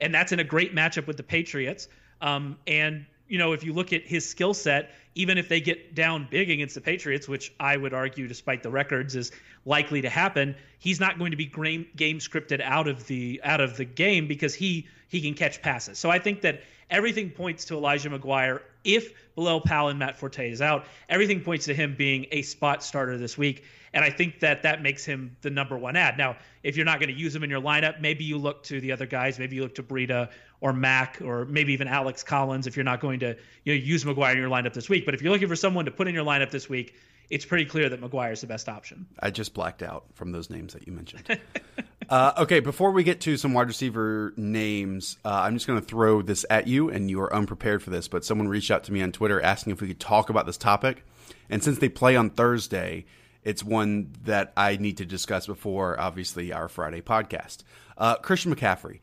And 0.00 0.14
that's 0.14 0.32
in 0.32 0.40
a 0.40 0.44
great 0.44 0.74
matchup 0.74 1.06
with 1.06 1.16
the 1.16 1.22
Patriots. 1.22 1.88
Um, 2.20 2.56
and, 2.66 3.06
you 3.28 3.38
know, 3.38 3.52
if 3.52 3.64
you 3.64 3.72
look 3.72 3.92
at 3.92 4.02
his 4.02 4.28
skill 4.28 4.54
set, 4.54 4.92
even 5.14 5.38
if 5.38 5.48
they 5.48 5.60
get 5.60 5.94
down 5.94 6.26
big 6.30 6.50
against 6.50 6.74
the 6.74 6.80
Patriots, 6.80 7.28
which 7.28 7.52
I 7.60 7.76
would 7.76 7.94
argue, 7.94 8.26
despite 8.26 8.62
the 8.62 8.70
records, 8.70 9.14
is 9.14 9.32
likely 9.64 10.02
to 10.02 10.10
happen, 10.10 10.56
he's 10.78 11.00
not 11.00 11.18
going 11.18 11.30
to 11.30 11.36
be 11.36 11.46
game, 11.46 12.18
scripted 12.18 12.60
out 12.60 12.88
of 12.88 13.06
the 13.06 13.40
out 13.44 13.60
of 13.60 13.76
the 13.76 13.84
game 13.84 14.26
because 14.26 14.54
he 14.54 14.88
he 15.08 15.20
can 15.20 15.34
catch 15.34 15.62
passes. 15.62 15.98
So 15.98 16.10
I 16.10 16.18
think 16.18 16.40
that 16.42 16.62
everything 16.90 17.30
points 17.30 17.66
to 17.66 17.74
Elijah 17.74 18.10
McGuire. 18.10 18.60
If 18.82 19.12
Bilal 19.36 19.60
Powell 19.62 19.88
and 19.88 19.98
Matt 19.98 20.18
Forte 20.18 20.50
is 20.50 20.60
out, 20.60 20.86
everything 21.08 21.40
points 21.40 21.66
to 21.66 21.74
him 21.74 21.94
being 21.96 22.26
a 22.32 22.42
spot 22.42 22.82
starter 22.82 23.16
this 23.16 23.38
week. 23.38 23.64
And 23.94 24.04
I 24.04 24.10
think 24.10 24.40
that 24.40 24.64
that 24.64 24.82
makes 24.82 25.04
him 25.04 25.36
the 25.40 25.50
number 25.50 25.78
one 25.78 25.94
ad. 25.94 26.18
Now, 26.18 26.36
if 26.64 26.76
you're 26.76 26.84
not 26.84 26.98
going 26.98 27.14
to 27.14 27.18
use 27.18 27.34
him 27.34 27.44
in 27.44 27.48
your 27.48 27.60
lineup, 27.60 28.00
maybe 28.00 28.24
you 28.24 28.36
look 28.36 28.64
to 28.64 28.80
the 28.80 28.90
other 28.90 29.06
guys. 29.06 29.38
Maybe 29.38 29.54
you 29.54 29.62
look 29.62 29.76
to 29.76 29.84
Breida 29.84 30.30
or 30.60 30.72
Mack 30.72 31.20
or 31.24 31.44
maybe 31.44 31.72
even 31.72 31.86
Alex 31.86 32.24
Collins 32.24 32.66
if 32.66 32.76
you're 32.76 32.84
not 32.84 33.00
going 33.00 33.20
to 33.20 33.36
you 33.62 33.72
know, 33.72 33.80
use 33.80 34.04
McGuire 34.04 34.32
in 34.32 34.38
your 34.38 34.50
lineup 34.50 34.74
this 34.74 34.88
week. 34.88 35.04
But 35.06 35.14
if 35.14 35.22
you're 35.22 35.32
looking 35.32 35.48
for 35.48 35.56
someone 35.56 35.84
to 35.84 35.92
put 35.92 36.08
in 36.08 36.14
your 36.14 36.24
lineup 36.24 36.50
this 36.50 36.68
week, 36.68 36.96
it's 37.30 37.44
pretty 37.44 37.64
clear 37.64 37.88
that 37.88 38.00
McGuire 38.00 38.32
is 38.32 38.40
the 38.40 38.48
best 38.48 38.68
option. 38.68 39.06
I 39.20 39.30
just 39.30 39.54
blacked 39.54 39.82
out 39.82 40.06
from 40.14 40.32
those 40.32 40.50
names 40.50 40.72
that 40.74 40.86
you 40.86 40.92
mentioned. 40.92 41.38
uh, 42.08 42.32
okay, 42.38 42.58
before 42.58 42.90
we 42.90 43.04
get 43.04 43.20
to 43.22 43.36
some 43.36 43.54
wide 43.54 43.68
receiver 43.68 44.34
names, 44.36 45.18
uh, 45.24 45.30
I'm 45.30 45.54
just 45.54 45.68
going 45.68 45.80
to 45.80 45.86
throw 45.86 46.20
this 46.20 46.44
at 46.50 46.66
you, 46.66 46.90
and 46.90 47.08
you 47.08 47.20
are 47.20 47.32
unprepared 47.32 47.82
for 47.82 47.90
this. 47.90 48.08
But 48.08 48.24
someone 48.24 48.48
reached 48.48 48.70
out 48.70 48.84
to 48.84 48.92
me 48.92 49.02
on 49.02 49.12
Twitter 49.12 49.40
asking 49.40 49.72
if 49.72 49.80
we 49.80 49.88
could 49.88 50.00
talk 50.00 50.30
about 50.30 50.46
this 50.46 50.58
topic. 50.58 51.04
And 51.48 51.62
since 51.62 51.78
they 51.78 51.88
play 51.88 52.16
on 52.16 52.30
Thursday, 52.30 53.04
it's 53.44 53.62
one 53.62 54.12
that 54.22 54.52
I 54.56 54.76
need 54.76 54.96
to 54.96 55.06
discuss 55.06 55.46
before, 55.46 56.00
obviously, 56.00 56.52
our 56.52 56.68
Friday 56.68 57.02
podcast. 57.02 57.58
Uh, 57.96 58.16
Christian 58.16 58.54
McCaffrey. 58.54 59.00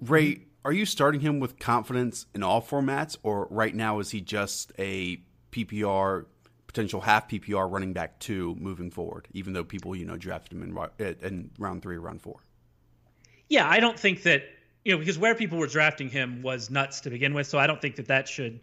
Ray, 0.00 0.46
are 0.64 0.72
you 0.72 0.86
starting 0.86 1.20
him 1.20 1.38
with 1.38 1.58
confidence 1.58 2.26
in 2.34 2.42
all 2.42 2.62
formats, 2.62 3.16
or 3.22 3.46
right 3.50 3.74
now 3.74 3.98
is 3.98 4.10
he 4.10 4.20
just 4.20 4.72
a 4.78 5.20
PPR 5.52 6.24
potential 6.66 7.02
half 7.02 7.28
PPR 7.28 7.70
running 7.70 7.92
back 7.92 8.18
two 8.18 8.56
moving 8.58 8.90
forward, 8.90 9.28
even 9.32 9.52
though 9.52 9.64
people 9.64 9.94
you 9.94 10.06
know 10.06 10.16
drafted 10.16 10.52
him 10.52 10.62
in, 10.62 11.16
in 11.20 11.50
round 11.58 11.82
three 11.82 11.98
round 11.98 12.22
four. 12.22 12.40
Yeah, 13.48 13.68
I 13.68 13.80
don't 13.80 13.98
think 13.98 14.22
that 14.22 14.44
you 14.84 14.92
know 14.92 14.98
because 14.98 15.18
where 15.18 15.34
people 15.34 15.58
were 15.58 15.66
drafting 15.66 16.08
him 16.08 16.42
was 16.42 16.70
nuts 16.70 17.00
to 17.02 17.10
begin 17.10 17.34
with, 17.34 17.46
so 17.46 17.58
I 17.58 17.66
don't 17.66 17.80
think 17.80 17.96
that 17.96 18.08
that 18.08 18.26
should 18.26 18.60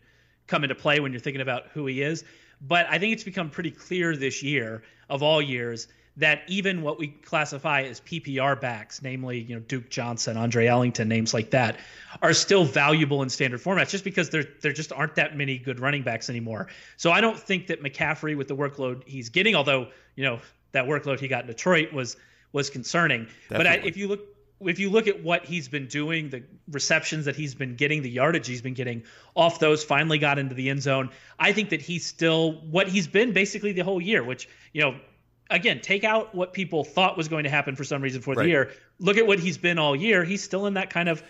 come 0.47 0.63
into 0.63 0.75
play 0.75 0.99
when 0.99 1.11
you're 1.11 1.21
thinking 1.21 1.41
about 1.41 1.67
who 1.67 1.85
he 1.85 2.01
is. 2.01 2.23
But 2.61 2.87
I 2.89 2.97
think 2.97 3.13
it's 3.13 3.23
become 3.23 3.49
pretty 3.49 3.71
clear 3.71 4.17
this 4.17 4.43
year, 4.43 4.83
of 5.09 5.23
all 5.23 5.41
years, 5.41 5.87
that 6.17 6.41
even 6.47 6.81
what 6.81 6.99
we 6.99 7.07
classify 7.07 7.83
as 7.83 8.01
PPR 8.01 8.59
backs, 8.59 9.01
namely, 9.01 9.39
you 9.39 9.55
know, 9.55 9.61
Duke 9.61 9.89
Johnson, 9.89 10.35
Andre 10.35 10.67
Ellington, 10.67 11.07
names 11.07 11.33
like 11.33 11.51
that, 11.51 11.77
are 12.21 12.33
still 12.33 12.65
valuable 12.65 13.23
in 13.23 13.29
standard 13.29 13.61
formats 13.61 13.89
just 13.89 14.03
because 14.03 14.29
there 14.29 14.43
there 14.61 14.73
just 14.73 14.91
aren't 14.91 15.15
that 15.15 15.37
many 15.37 15.57
good 15.57 15.79
running 15.79 16.03
backs 16.03 16.29
anymore. 16.29 16.67
So 16.97 17.11
I 17.11 17.21
don't 17.21 17.39
think 17.39 17.67
that 17.67 17.81
McCaffrey 17.81 18.35
with 18.35 18.49
the 18.49 18.55
workload 18.55 19.07
he's 19.07 19.29
getting, 19.29 19.55
although, 19.55 19.87
you 20.15 20.25
know, 20.25 20.39
that 20.73 20.85
workload 20.85 21.19
he 21.19 21.27
got 21.27 21.41
in 21.41 21.47
Detroit 21.47 21.93
was 21.93 22.17
was 22.51 22.69
concerning. 22.69 23.27
Definitely. 23.49 23.57
But 23.57 23.67
I, 23.67 23.87
if 23.87 23.95
you 23.95 24.07
look 24.09 24.21
if 24.61 24.79
you 24.79 24.89
look 24.89 25.07
at 25.07 25.23
what 25.23 25.45
he's 25.45 25.67
been 25.67 25.87
doing, 25.87 26.29
the 26.29 26.43
receptions 26.69 27.25
that 27.25 27.35
he's 27.35 27.55
been 27.55 27.75
getting, 27.75 28.01
the 28.01 28.09
yardage 28.09 28.47
he's 28.47 28.61
been 28.61 28.73
getting 28.73 29.03
off 29.35 29.59
those, 29.59 29.83
finally 29.83 30.17
got 30.17 30.37
into 30.37 30.55
the 30.55 30.69
end 30.69 30.81
zone. 30.81 31.09
I 31.37 31.53
think 31.53 31.69
that 31.69 31.81
he's 31.81 32.05
still 32.05 32.53
what 32.69 32.87
he's 32.87 33.07
been 33.07 33.31
basically 33.31 33.71
the 33.71 33.83
whole 33.83 34.01
year, 34.01 34.23
which, 34.23 34.49
you 34.73 34.81
know, 34.81 34.95
again, 35.49 35.79
take 35.81 36.03
out 36.03 36.35
what 36.35 36.53
people 36.53 36.83
thought 36.83 37.17
was 37.17 37.27
going 37.27 37.43
to 37.45 37.49
happen 37.49 37.75
for 37.75 37.83
some 37.83 38.01
reason 38.01 38.21
for 38.21 38.33
right. 38.33 38.43
the 38.43 38.49
year. 38.49 38.71
Look 38.99 39.17
at 39.17 39.25
what 39.25 39.39
he's 39.39 39.57
been 39.57 39.79
all 39.79 39.95
year. 39.95 40.23
He's 40.23 40.43
still 40.43 40.67
in 40.67 40.73
that 40.75 40.89
kind 40.89 41.09
of 41.09 41.23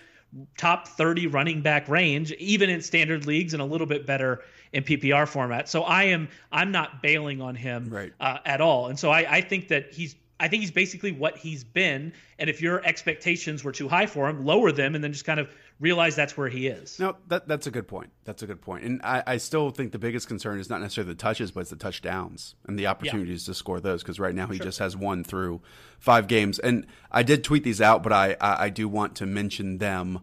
top 0.58 0.88
30 0.88 1.28
running 1.28 1.62
back 1.62 1.88
range, 1.88 2.32
even 2.34 2.70
in 2.70 2.82
standard 2.82 3.26
leagues 3.26 3.54
and 3.54 3.62
a 3.62 3.66
little 3.66 3.88
bit 3.88 4.06
better 4.06 4.44
in 4.74 4.84
PPR 4.84 5.28
format. 5.28 5.70
So 5.70 5.84
I 5.84 6.04
am 6.06 6.30
I'm 6.52 6.72
not 6.72 7.02
bailing 7.02 7.42
on 7.42 7.56
him 7.56 7.90
right. 7.90 8.14
uh, 8.20 8.38
at 8.46 8.62
all. 8.62 8.88
And 8.88 9.00
so 9.00 9.10
I, 9.10 9.38
I 9.38 9.42
think 9.42 9.70
that 9.70 9.94
he's 9.94 10.16
I 10.40 10.48
think 10.48 10.62
he's 10.62 10.72
basically 10.72 11.12
what 11.12 11.38
he's 11.38 11.64
been. 11.64 12.14
And 12.38 12.50
if 12.50 12.62
your 12.62 12.84
expectations 12.86 13.64
were 13.64 13.74
too 13.74 13.90
high 13.90 14.06
for 14.06 14.30
him, 14.30 14.46
lower 14.46 14.72
them 14.72 14.96
and 14.96 15.04
then 15.04 15.12
just 15.12 15.26
kind 15.26 15.40
of 15.40 15.50
realize 15.80 16.16
that's 16.16 16.38
where 16.38 16.48
he 16.48 16.68
is. 16.68 16.98
No, 17.00 17.18
that, 17.28 17.48
that's 17.48 17.68
a 17.68 17.72
good 17.72 17.88
point. 17.88 18.12
That's 18.24 18.42
a 18.42 18.48
good 18.48 18.62
point. 18.62 18.86
And 18.86 19.02
I, 19.04 19.24
I 19.26 19.38
still 19.38 19.70
think 19.72 19.92
the 19.92 20.00
biggest 20.00 20.28
concern 20.28 20.60
is 20.60 20.70
not 20.70 20.82
necessarily 20.82 21.14
the 21.14 21.20
touches, 21.20 21.52
but 21.52 21.62
it's 21.62 21.70
the 21.70 21.76
touchdowns 21.76 22.56
and 22.66 22.80
the 22.80 22.88
opportunities 22.88 23.44
yeah. 23.44 23.52
to 23.52 23.56
score 23.56 23.80
those. 23.80 24.02
Because 24.02 24.20
right 24.20 24.34
now 24.34 24.48
he 24.48 24.58
sure. 24.58 24.66
just 24.66 24.80
has 24.80 24.96
one 24.96 25.24
through 25.24 25.62
five 26.00 26.28
games. 26.28 26.58
And 26.58 26.88
I 27.12 27.24
did 27.24 27.44
tweet 27.44 27.64
these 27.64 27.82
out, 27.82 28.02
but 28.02 28.14
I, 28.14 28.38
I, 28.40 28.66
I 28.66 28.70
do 28.70 28.88
want 28.88 29.16
to 29.18 29.26
mention 29.26 29.78
them. 29.78 30.22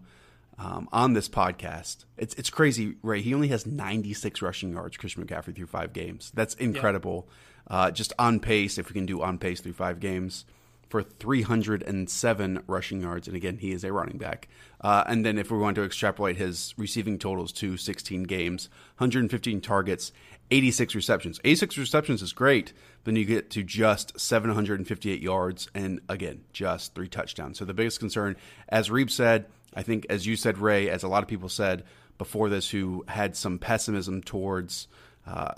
Um, 0.59 0.89
on 0.91 1.13
this 1.13 1.29
podcast. 1.29 2.07
It's 2.17 2.33
it's 2.37 2.49
crazy, 2.49 2.95
Ray. 3.03 3.21
He 3.21 3.35
only 3.35 3.49
has 3.49 3.67
96 3.67 4.41
rushing 4.41 4.73
yards, 4.73 4.97
Christian 4.97 5.23
McCaffrey, 5.23 5.55
through 5.55 5.67
five 5.67 5.93
games. 5.93 6.33
That's 6.35 6.55
incredible. 6.55 7.27
Yeah. 7.29 7.33
Uh, 7.69 7.91
just 7.91 8.13
on 8.19 8.41
pace, 8.41 8.79
if 8.79 8.89
we 8.89 8.95
can 8.95 9.07
do 9.07 9.23
on 9.23 9.39
pace 9.39 9.61
through 9.61 9.73
five 9.73 10.01
games, 10.01 10.45
for 10.89 11.03
307 11.03 12.63
rushing 12.67 13.01
yards. 13.01 13.27
And 13.27 13.37
again, 13.37 13.59
he 13.59 13.73
is 13.73 13.85
a 13.85 13.93
running 13.93 14.19
back. 14.19 14.49
Uh, 14.81 15.05
and 15.07 15.27
then 15.27 15.39
if 15.39 15.51
we 15.51 15.59
want 15.59 15.75
to 15.77 15.83
extrapolate 15.83 16.37
his 16.37 16.75
receiving 16.77 17.19
totals 17.19 17.53
to 17.55 17.77
16 17.77 18.25
games, 18.25 18.69
115 18.99 19.61
targets, 19.61 20.13
86 20.51 20.95
receptions. 20.95 21.41
86 21.45 21.77
receptions 21.79 22.23
is 22.23 22.33
great. 22.33 22.73
Then 23.05 23.17
you 23.17 23.25
get 23.25 23.51
to 23.51 23.65
just 23.65 24.19
758 24.21 25.21
yards 25.21 25.69
and 25.75 26.01
again, 26.09 26.45
just 26.53 26.95
three 26.95 27.09
touchdowns. 27.09 27.59
So 27.59 27.65
the 27.65 27.75
biggest 27.75 27.99
concern, 27.99 28.37
as 28.69 28.89
Reeb 28.89 29.11
said, 29.11 29.47
I 29.75 29.83
think 29.83 30.07
as 30.09 30.27
you 30.27 30.37
said, 30.37 30.59
Ray, 30.59 30.89
as 30.89 31.03
a 31.03 31.09
lot 31.09 31.23
of 31.23 31.29
people 31.29 31.49
said 31.49 31.83
before 32.17 32.49
this 32.49 32.71
who 32.71 33.05
had 33.09 33.37
some 33.37 33.59
pessimism 33.59 34.23
towards 34.23 34.87
uh, 35.27 35.55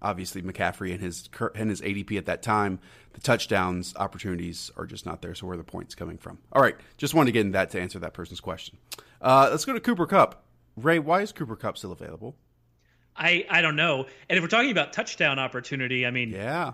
obviously 0.00 0.42
McCaffrey 0.42 0.92
and 0.92 1.00
his 1.00 1.28
and 1.54 1.70
his 1.70 1.80
ADP 1.80 2.16
at 2.16 2.26
that 2.26 2.42
time, 2.42 2.78
the 3.12 3.20
touchdowns 3.20 3.94
opportunities 3.96 4.70
are 4.76 4.86
just 4.86 5.06
not 5.06 5.22
there. 5.22 5.34
So 5.34 5.46
where 5.46 5.54
are 5.54 5.58
the 5.58 5.64
points 5.64 5.94
coming 5.94 6.18
from? 6.18 6.38
All 6.52 6.62
right, 6.62 6.76
just 6.96 7.14
wanted 7.14 7.26
to 7.26 7.32
get 7.32 7.40
in 7.46 7.52
that 7.52 7.70
to 7.70 7.80
answer 7.80 7.98
that 7.98 8.14
person's 8.14 8.40
question. 8.40 8.78
Uh, 9.20 9.48
let's 9.50 9.64
go 9.64 9.72
to 9.72 9.80
Cooper 9.80 10.06
Kupp. 10.06 10.44
Ray, 10.76 10.98
why 10.98 11.22
is 11.22 11.32
Cooper 11.32 11.56
Kupp 11.56 11.76
still 11.76 11.92
available? 11.92 12.36
I 13.16 13.44
I 13.50 13.60
don't 13.60 13.76
know. 13.76 14.06
And 14.28 14.36
if 14.36 14.42
we're 14.42 14.48
talking 14.48 14.70
about 14.70 14.92
touchdown 14.92 15.38
opportunity, 15.38 16.06
I 16.06 16.10
mean, 16.10 16.30
yeah, 16.30 16.72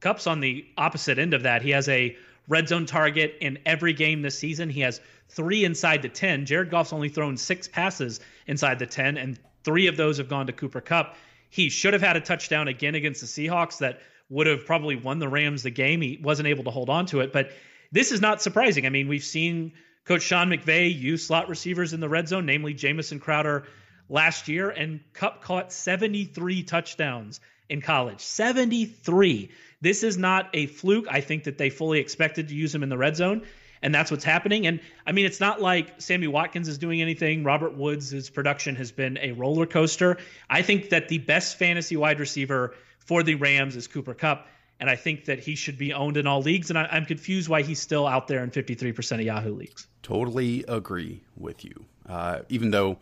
Kupp's 0.00 0.26
on 0.26 0.40
the 0.40 0.66
opposite 0.76 1.18
end 1.18 1.34
of 1.34 1.44
that. 1.44 1.62
He 1.62 1.70
has 1.70 1.88
a 1.88 2.16
red 2.48 2.68
zone 2.68 2.86
target 2.86 3.36
in 3.40 3.58
every 3.66 3.92
game 3.92 4.22
this 4.22 4.38
season. 4.38 4.68
He 4.68 4.80
has 4.80 5.00
three 5.30 5.64
inside 5.64 6.02
the 6.02 6.08
ten. 6.08 6.44
Jared 6.44 6.70
Goff's 6.70 6.92
only 6.92 7.08
thrown 7.08 7.36
six 7.36 7.66
passes 7.66 8.20
inside 8.46 8.78
the 8.78 8.86
ten, 8.86 9.16
and 9.16 9.38
three 9.64 9.86
of 9.86 9.96
those 9.96 10.18
have 10.18 10.28
gone 10.28 10.46
to 10.46 10.52
Cooper 10.52 10.80
Kupp. 10.80 11.16
He 11.48 11.68
should 11.68 11.92
have 11.92 12.02
had 12.02 12.16
a 12.16 12.20
touchdown 12.20 12.68
again 12.68 12.94
against 12.94 13.20
the 13.20 13.26
Seahawks 13.26 13.78
that 13.78 14.00
would 14.28 14.46
have 14.46 14.66
probably 14.66 14.96
won 14.96 15.18
the 15.18 15.28
Rams 15.28 15.62
the 15.62 15.70
game. 15.70 16.00
He 16.00 16.18
wasn't 16.22 16.48
able 16.48 16.64
to 16.64 16.70
hold 16.70 16.90
on 16.90 17.06
to 17.06 17.20
it, 17.20 17.32
but 17.32 17.52
this 17.92 18.12
is 18.12 18.20
not 18.20 18.42
surprising. 18.42 18.86
I 18.86 18.88
mean, 18.88 19.08
we've 19.08 19.24
seen 19.24 19.72
Coach 20.04 20.22
Sean 20.22 20.48
McVay 20.48 20.96
use 20.96 21.26
slot 21.26 21.48
receivers 21.48 21.92
in 21.92 22.00
the 22.00 22.08
red 22.08 22.28
zone, 22.28 22.46
namely 22.46 22.74
Jamison 22.74 23.20
Crowder 23.20 23.66
last 24.08 24.48
year, 24.48 24.70
and 24.70 25.00
Kupp 25.12 25.42
caught 25.42 25.72
73 25.72 26.62
touchdowns 26.64 27.40
in 27.68 27.80
college. 27.80 28.20
73. 28.20 29.50
This 29.80 30.02
is 30.02 30.16
not 30.16 30.48
a 30.54 30.66
fluke. 30.66 31.06
I 31.08 31.20
think 31.20 31.44
that 31.44 31.58
they 31.58 31.70
fully 31.70 31.98
expected 31.98 32.48
to 32.48 32.54
use 32.54 32.74
him 32.74 32.82
in 32.82 32.88
the 32.88 32.98
red 32.98 33.16
zone 33.16 33.42
and 33.82 33.94
that's 33.94 34.10
what's 34.10 34.24
happening. 34.24 34.66
And 34.66 34.80
I 35.06 35.12
mean, 35.12 35.26
it's 35.26 35.40
not 35.40 35.60
like 35.60 36.00
Sammy 36.00 36.26
Watkins 36.26 36.68
is 36.68 36.78
doing 36.78 37.00
anything. 37.02 37.44
Robert 37.44 37.76
Woods' 37.76 38.30
production 38.30 38.76
has 38.76 38.92
been 38.92 39.18
a 39.18 39.32
roller 39.32 39.66
coaster. 39.66 40.18
I 40.50 40.62
think 40.62 40.90
that 40.90 41.08
the 41.08 41.18
best 41.18 41.58
fantasy 41.58 41.96
wide 41.96 42.20
receiver 42.20 42.74
for 42.98 43.22
the 43.22 43.34
Rams 43.36 43.76
is 43.76 43.86
Cooper 43.86 44.14
Kupp. 44.14 44.48
And 44.78 44.90
I 44.90 44.96
think 44.96 45.24
that 45.24 45.38
he 45.38 45.54
should 45.54 45.78
be 45.78 45.94
owned 45.94 46.18
in 46.18 46.26
all 46.26 46.42
leagues. 46.42 46.68
And 46.68 46.78
I, 46.78 46.86
am 46.90 47.06
confused 47.06 47.48
why 47.48 47.62
he's 47.62 47.80
still 47.80 48.06
out 48.06 48.28
there 48.28 48.44
in 48.44 48.50
53% 48.50 49.12
of 49.12 49.20
Yahoo 49.22 49.54
leagues. 49.54 49.86
Totally 50.02 50.64
agree 50.68 51.22
with 51.36 51.64
you. 51.64 51.86
Uh, 52.06 52.40
even 52.50 52.70
though 52.70 52.98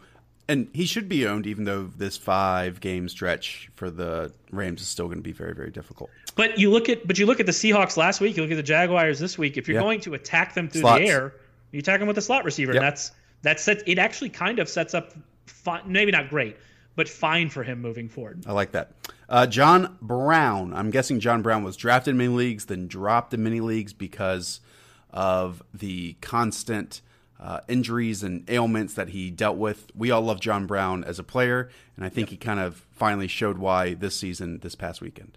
and 0.48 0.68
he 0.72 0.84
should 0.84 1.08
be 1.08 1.26
owned, 1.26 1.46
even 1.46 1.64
though 1.64 1.84
this 1.96 2.16
five 2.16 2.80
game 2.80 3.08
stretch 3.08 3.70
for 3.74 3.90
the 3.90 4.32
Rams 4.50 4.82
is 4.82 4.88
still 4.88 5.06
going 5.06 5.18
to 5.18 5.22
be 5.22 5.32
very, 5.32 5.54
very 5.54 5.70
difficult. 5.70 6.10
But 6.36 6.58
you 6.58 6.70
look 6.70 6.88
at, 6.88 7.06
but 7.06 7.18
you 7.18 7.26
look 7.26 7.40
at 7.40 7.46
the 7.46 7.52
Seahawks 7.52 7.96
last 7.96 8.20
week. 8.20 8.36
You 8.36 8.42
look 8.42 8.52
at 8.52 8.56
the 8.56 8.62
Jaguars 8.62 9.18
this 9.18 9.38
week. 9.38 9.56
If 9.56 9.68
you're 9.68 9.80
going 9.80 10.00
to 10.00 10.14
attack 10.14 10.54
them 10.54 10.68
through 10.68 10.82
Slots. 10.82 11.00
the 11.00 11.08
air, 11.08 11.34
you 11.72 11.78
attack 11.78 11.98
them 11.98 12.08
with 12.08 12.18
a 12.18 12.22
slot 12.22 12.44
receiver. 12.44 12.72
Yep. 12.72 12.82
And 12.82 12.86
that's 12.86 13.12
that 13.42 13.60
sets. 13.60 13.82
It 13.86 13.98
actually 13.98 14.30
kind 14.30 14.58
of 14.58 14.68
sets 14.68 14.94
up, 14.94 15.12
fine, 15.46 15.82
maybe 15.86 16.12
not 16.12 16.28
great, 16.28 16.56
but 16.96 17.08
fine 17.08 17.48
for 17.48 17.62
him 17.62 17.80
moving 17.80 18.08
forward. 18.08 18.44
I 18.46 18.52
like 18.52 18.72
that. 18.72 18.92
Uh, 19.28 19.46
John 19.46 19.96
Brown. 20.02 20.74
I'm 20.74 20.90
guessing 20.90 21.20
John 21.20 21.42
Brown 21.42 21.64
was 21.64 21.76
drafted 21.76 22.12
in 22.12 22.18
many 22.18 22.28
leagues, 22.28 22.66
then 22.66 22.86
dropped 22.86 23.32
in 23.32 23.42
many 23.42 23.60
leagues 23.60 23.92
because 23.92 24.60
of 25.10 25.62
the 25.72 26.14
constant 26.20 27.00
uh, 27.40 27.60
injuries 27.68 28.22
and 28.22 28.48
ailments 28.48 28.94
that 28.94 29.10
he 29.10 29.30
dealt 29.30 29.56
with. 29.56 29.90
We 29.94 30.10
all 30.10 30.22
love 30.22 30.40
John 30.40 30.66
Brown 30.66 31.04
as 31.04 31.18
a 31.18 31.24
player, 31.24 31.68
and 31.96 32.04
I 32.04 32.08
think 32.08 32.28
yep. 32.28 32.30
he 32.30 32.36
kind 32.36 32.60
of 32.60 32.84
finally 32.92 33.28
showed 33.28 33.58
why 33.58 33.94
this 33.94 34.16
season, 34.16 34.60
this 34.60 34.74
past 34.74 35.00
weekend. 35.00 35.36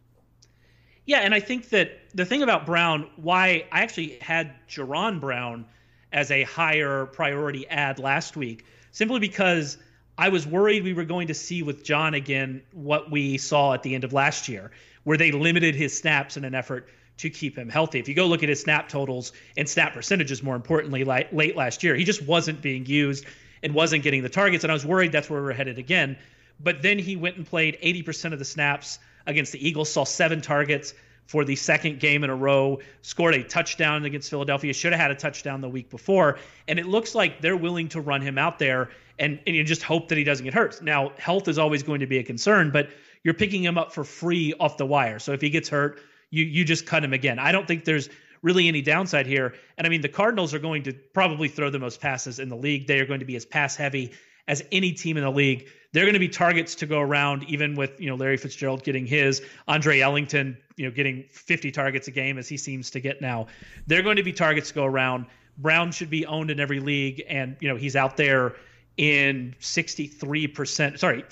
Yeah, 1.06 1.20
and 1.20 1.34
I 1.34 1.40
think 1.40 1.70
that 1.70 2.00
the 2.14 2.26
thing 2.26 2.44
about 2.44 2.66
Brown, 2.66 3.10
why 3.16 3.66
I 3.72 3.82
actually 3.82 4.18
had 4.22 4.54
Jaron 4.68 5.22
Brown 5.22 5.66
as 6.12 6.32
a 6.32 6.44
higher 6.44 7.06
priority 7.06 7.68
ad 7.68 8.00
last 8.00 8.36
week, 8.36 8.66
simply 8.92 9.20
because 9.20 9.78
I 10.18 10.30
was 10.30 10.46
worried 10.46 10.84
we 10.84 10.94
were 10.94 11.06
going 11.06 11.28
to 11.28 11.34
see 11.34 11.64
with 11.64 11.84
John 11.84 12.14
again 12.14 12.62
what 12.74 13.10
we 13.10 13.38
saw 13.38 13.74
at 13.74 13.84
the 13.84 13.96
end 13.96 14.04
of 14.04 14.14
last 14.14 14.50
year, 14.50 14.72
where 15.04 15.18
they 15.18 15.32
limited 15.32 15.76
his 15.76 15.98
snaps 15.98 16.38
in 16.38 16.44
an 16.44 16.56
effort 16.56 16.90
to 17.18 17.30
keep 17.30 17.58
him 17.58 17.70
healthy. 17.70 18.00
If 18.00 18.08
you 18.08 18.14
go 18.14 18.28
look 18.28 18.44
at 18.44 18.50
his 18.50 18.62
snap 18.62 18.90
totals 18.90 19.34
and 19.58 19.68
snap 19.68 19.94
percentages, 19.94 20.44
more 20.44 20.56
importantly, 20.56 21.04
like 21.04 21.32
late 21.34 21.56
last 21.56 21.84
year, 21.84 21.96
he 21.96 22.04
just 22.04 22.22
wasn't 22.22 22.62
being 22.62 22.86
used 22.86 23.26
and 23.64 23.74
wasn't 23.74 24.04
getting 24.04 24.24
the 24.24 24.30
targets. 24.30 24.64
And 24.64 24.72
I 24.72 24.74
was 24.74 24.86
worried 24.86 25.12
that's 25.12 25.30
where 25.30 25.42
we're 25.42 25.54
headed 25.54 25.80
again. 25.80 26.18
But 26.60 26.82
then 26.82 27.00
he 27.00 27.16
went 27.16 27.38
and 27.38 27.46
played 27.46 27.78
80% 27.84 28.34
of 28.34 28.40
the 28.40 28.46
snaps 28.46 29.00
against 29.26 29.52
the 29.52 29.68
Eagles, 29.68 29.92
saw 29.92 30.04
seven 30.04 30.42
targets 30.42 30.94
for 31.26 31.44
the 31.44 31.56
second 31.56 32.00
game 32.00 32.24
in 32.24 32.30
a 32.30 32.36
row, 32.36 32.80
scored 33.02 33.36
a 33.36 33.44
touchdown 33.44 34.06
against 34.06 34.30
Philadelphia, 34.30 34.74
should 34.74 34.94
have 34.94 35.02
had 35.02 35.12
a 35.12 35.16
touchdown 35.16 35.60
the 35.60 35.70
week 35.70 35.90
before. 35.90 36.40
And 36.68 36.80
it 36.80 36.86
looks 36.86 37.14
like 37.14 37.42
they're 37.42 37.58
willing 37.58 37.90
to 37.90 38.02
run 38.02 38.22
him 38.22 38.38
out 38.38 38.60
there 38.60 38.90
and, 39.20 39.40
and 39.48 39.56
you 39.56 39.64
just 39.64 39.84
hope 39.84 40.10
that 40.10 40.18
he 40.18 40.24
doesn't 40.24 40.44
get 40.44 40.54
hurt. 40.54 40.82
Now, 40.82 41.12
health 41.18 41.48
is 41.48 41.58
always 41.58 41.84
going 41.84 42.02
to 42.02 42.08
be 42.08 42.20
a 42.20 42.24
concern, 42.24 42.72
but 42.72 42.90
you're 43.24 43.34
picking 43.34 43.64
him 43.64 43.78
up 43.78 43.92
for 43.92 44.04
free 44.04 44.54
off 44.60 44.78
the 44.78 44.86
wire. 44.86 45.20
So 45.20 45.34
if 45.34 45.42
he 45.42 45.50
gets 45.50 45.70
hurt, 45.70 46.00
you 46.30 46.44
you 46.44 46.66
just 46.66 46.86
cut 46.86 47.04
him 47.04 47.14
again. 47.14 47.40
I 47.40 47.52
don't 47.52 47.68
think 47.68 47.86
there's 47.86 48.10
really 48.42 48.68
any 48.68 48.82
downside 48.82 49.26
here. 49.26 49.56
And 49.78 49.88
I 49.88 49.90
mean, 49.90 50.02
the 50.02 50.10
Cardinals 50.10 50.54
are 50.54 50.60
going 50.60 50.84
to 50.84 50.94
probably 50.94 51.48
throw 51.48 51.70
the 51.70 51.80
most 51.80 52.00
passes 52.00 52.40
in 52.40 52.50
the 52.50 52.56
league. 52.56 52.88
They 52.88 53.00
are 53.00 53.06
going 53.06 53.20
to 53.20 53.26
be 53.26 53.36
as 53.36 53.46
pass 53.46 53.76
heavy 53.76 54.14
as 54.48 54.64
any 54.72 54.94
team 54.94 55.18
in 55.18 55.24
the 55.24 55.32
league. 55.32 55.68
They're 55.94 56.06
going 56.06 56.14
to 56.14 56.20
be 56.20 56.30
targets 56.30 56.76
to 56.76 56.86
go 56.86 57.00
around, 57.00 57.44
even 57.50 57.76
with 57.76 58.00
you 58.00 58.10
know 58.10 58.16
Larry 58.16 58.38
Fitzgerald 58.38 58.84
getting 58.84 59.06
his, 59.06 59.42
Andre 59.68 60.00
Ellington, 60.00 60.58
you 60.76 60.86
know, 60.86 60.92
getting 60.92 61.26
50 61.32 61.72
targets 61.72 62.08
a 62.08 62.12
game 62.12 62.38
as 62.38 62.48
he 62.48 62.58
seems 62.58 62.92
to 62.92 63.00
get 63.00 63.22
now. 63.22 63.48
They're 63.88 64.04
going 64.04 64.18
to 64.18 64.24
be 64.24 64.34
targets 64.34 64.70
to 64.70 64.76
go 64.76 64.86
around. 64.86 65.26
Brown 65.58 65.92
should 65.92 66.10
be 66.10 66.26
owned 66.26 66.52
in 66.52 66.60
every 66.60 66.80
league, 66.80 67.24
and 67.28 67.58
you 67.60 67.68
know 67.68 67.76
he's 67.76 67.96
out 67.96 68.18
there 68.18 68.56
in 68.98 69.56
63%. 69.60 71.00
Sorry, 71.00 71.24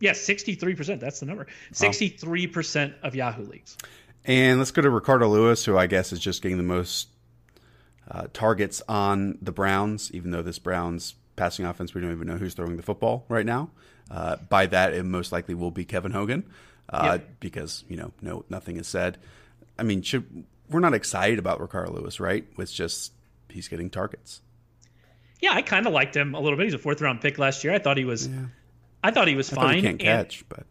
yes, 0.00 0.20
63%. 0.26 1.00
That's 1.00 1.20
the 1.20 1.26
number. 1.26 1.46
63% 1.72 2.94
of 3.02 3.14
Yahoo 3.14 3.44
leagues. 3.44 3.76
And 4.24 4.58
let's 4.58 4.70
go 4.70 4.82
to 4.82 4.90
Ricardo 4.90 5.28
Louis, 5.28 5.64
who 5.64 5.76
I 5.78 5.86
guess 5.86 6.12
is 6.12 6.20
just 6.20 6.42
getting 6.42 6.58
the 6.58 6.62
most 6.62 7.08
uh, 8.10 8.26
targets 8.32 8.82
on 8.88 9.38
the 9.40 9.52
Browns, 9.52 10.10
even 10.12 10.30
though 10.30 10.42
this 10.42 10.58
Browns 10.58 11.14
passing 11.36 11.64
offense, 11.64 11.94
we 11.94 12.00
don't 12.00 12.12
even 12.12 12.26
know 12.26 12.36
who's 12.36 12.54
throwing 12.54 12.76
the 12.76 12.82
football 12.82 13.24
right 13.28 13.46
now. 13.46 13.70
Uh, 14.10 14.36
by 14.36 14.66
that, 14.66 14.92
it 14.94 15.04
most 15.04 15.32
likely 15.32 15.54
will 15.54 15.70
be 15.70 15.84
Kevin 15.84 16.12
Hogan 16.12 16.44
uh, 16.90 17.18
Yep. 17.18 17.28
because 17.40 17.84
you 17.88 17.96
know 17.96 18.12
no 18.22 18.44
nothing 18.48 18.76
is 18.78 18.86
said. 18.88 19.18
I 19.78 19.82
mean, 19.82 20.02
should, 20.02 20.44
we're 20.70 20.80
not 20.80 20.94
excited 20.94 21.38
about 21.38 21.60
Ricardo 21.60 21.92
Louis, 21.92 22.18
right? 22.18 22.44
It's 22.58 22.72
just 22.72 23.12
he's 23.50 23.68
getting 23.68 23.90
targets. 23.90 24.40
Yeah, 25.40 25.52
I 25.52 25.62
kind 25.62 25.86
of 25.86 25.92
liked 25.92 26.16
him 26.16 26.34
a 26.34 26.40
little 26.40 26.56
bit. 26.56 26.64
He's 26.64 26.74
a 26.74 26.78
fourth 26.78 27.00
round 27.00 27.20
pick 27.20 27.38
last 27.38 27.62
year. 27.64 27.72
I 27.74 27.78
thought 27.78 27.96
he 27.98 28.04
was. 28.04 28.28
I 29.04 29.10
thought 29.12 29.28
he 29.28 29.36
was 29.36 29.52
I 29.52 29.56
thought 29.56 29.74
he 29.74 29.74
fine. 29.74 29.82
can't 29.82 29.92
and- 29.92 30.28
catch, 30.28 30.44
but 30.48 30.66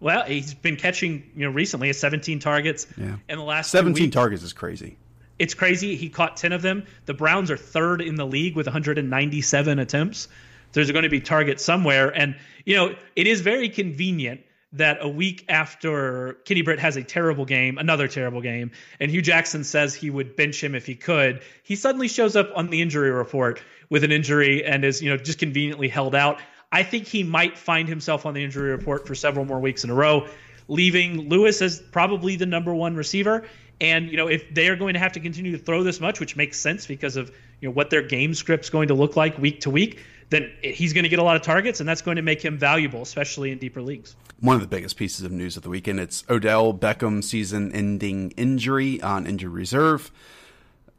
Well, 0.00 0.24
he's 0.24 0.54
been 0.54 0.76
catching, 0.76 1.30
you 1.36 1.46
know, 1.46 1.50
recently. 1.52 1.88
Has 1.88 1.98
17 1.98 2.38
targets 2.38 2.86
Yeah. 2.96 3.16
in 3.28 3.38
the 3.38 3.44
last 3.44 3.70
two 3.72 3.78
17 3.78 4.04
weeks. 4.04 4.14
targets 4.14 4.42
is 4.42 4.52
crazy. 4.52 4.96
It's 5.38 5.54
crazy. 5.54 5.96
He 5.96 6.08
caught 6.08 6.36
10 6.36 6.52
of 6.52 6.62
them. 6.62 6.84
The 7.06 7.14
Browns 7.14 7.50
are 7.50 7.56
third 7.56 8.00
in 8.00 8.16
the 8.16 8.26
league 8.26 8.56
with 8.56 8.66
197 8.66 9.78
attempts. 9.78 10.28
There's 10.72 10.90
going 10.90 11.04
to 11.04 11.08
be 11.08 11.20
targets 11.20 11.64
somewhere. 11.64 12.08
And, 12.16 12.36
you 12.64 12.76
know, 12.76 12.94
it 13.16 13.26
is 13.26 13.40
very 13.40 13.68
convenient 13.68 14.40
that 14.74 14.98
a 15.00 15.08
week 15.08 15.46
after 15.48 16.34
Kenny 16.44 16.60
Britt 16.60 16.78
has 16.78 16.96
a 16.96 17.02
terrible 17.02 17.46
game, 17.46 17.78
another 17.78 18.06
terrible 18.06 18.42
game, 18.42 18.70
and 19.00 19.10
Hue 19.10 19.22
Jackson 19.22 19.64
says 19.64 19.94
he 19.94 20.10
would 20.10 20.36
bench 20.36 20.62
him 20.62 20.74
if 20.74 20.84
he 20.84 20.94
could, 20.94 21.40
he 21.62 21.74
suddenly 21.74 22.06
shows 22.06 22.36
up 22.36 22.50
on 22.54 22.68
the 22.68 22.82
injury 22.82 23.10
report 23.10 23.62
with 23.88 24.04
an 24.04 24.12
injury 24.12 24.62
and 24.62 24.84
is, 24.84 25.00
you 25.00 25.08
know, 25.08 25.16
just 25.16 25.38
conveniently 25.38 25.88
held 25.88 26.14
out. 26.14 26.38
I 26.70 26.82
think 26.82 27.06
he 27.06 27.22
might 27.22 27.56
find 27.56 27.88
himself 27.88 28.26
on 28.26 28.34
the 28.34 28.44
injury 28.44 28.70
report 28.70 29.06
for 29.06 29.14
several 29.14 29.44
more 29.44 29.58
weeks 29.58 29.84
in 29.84 29.90
a 29.90 29.94
row, 29.94 30.26
leaving 30.68 31.28
Louis 31.28 31.60
as 31.62 31.80
probably 31.80 32.36
the 32.36 32.46
number 32.46 32.74
one 32.74 32.94
receiver. 32.94 33.46
And 33.80 34.10
you 34.10 34.16
know, 34.16 34.26
if 34.26 34.52
they 34.52 34.68
are 34.68 34.76
going 34.76 34.94
to 34.94 35.00
have 35.00 35.12
to 35.12 35.20
continue 35.20 35.52
to 35.52 35.58
throw 35.58 35.82
this 35.82 36.00
much, 36.00 36.20
which 36.20 36.36
makes 36.36 36.58
sense 36.58 36.86
because 36.86 37.16
of 37.16 37.32
you 37.60 37.68
know 37.68 37.72
what 37.72 37.90
their 37.90 38.02
game 38.02 38.34
script's 38.34 38.70
going 38.70 38.88
to 38.88 38.94
look 38.94 39.16
like 39.16 39.38
week 39.38 39.60
to 39.62 39.70
week, 39.70 40.00
then 40.30 40.50
he's 40.62 40.92
going 40.92 41.04
to 41.04 41.08
get 41.08 41.18
a 41.18 41.22
lot 41.22 41.36
of 41.36 41.42
targets, 41.42 41.80
and 41.80 41.88
that's 41.88 42.02
going 42.02 42.16
to 42.16 42.22
make 42.22 42.44
him 42.44 42.58
valuable, 42.58 43.02
especially 43.02 43.50
in 43.50 43.58
deeper 43.58 43.80
leagues. 43.80 44.14
One 44.40 44.56
of 44.56 44.60
the 44.60 44.68
biggest 44.68 44.96
pieces 44.96 45.24
of 45.24 45.32
news 45.32 45.56
of 45.56 45.62
the 45.62 45.70
weekend. 45.70 46.00
It's 46.00 46.22
Odell 46.28 46.74
Beckham 46.74 47.24
season-ending 47.24 48.32
injury 48.32 49.00
on 49.00 49.26
injured 49.26 49.52
reserve. 49.52 50.10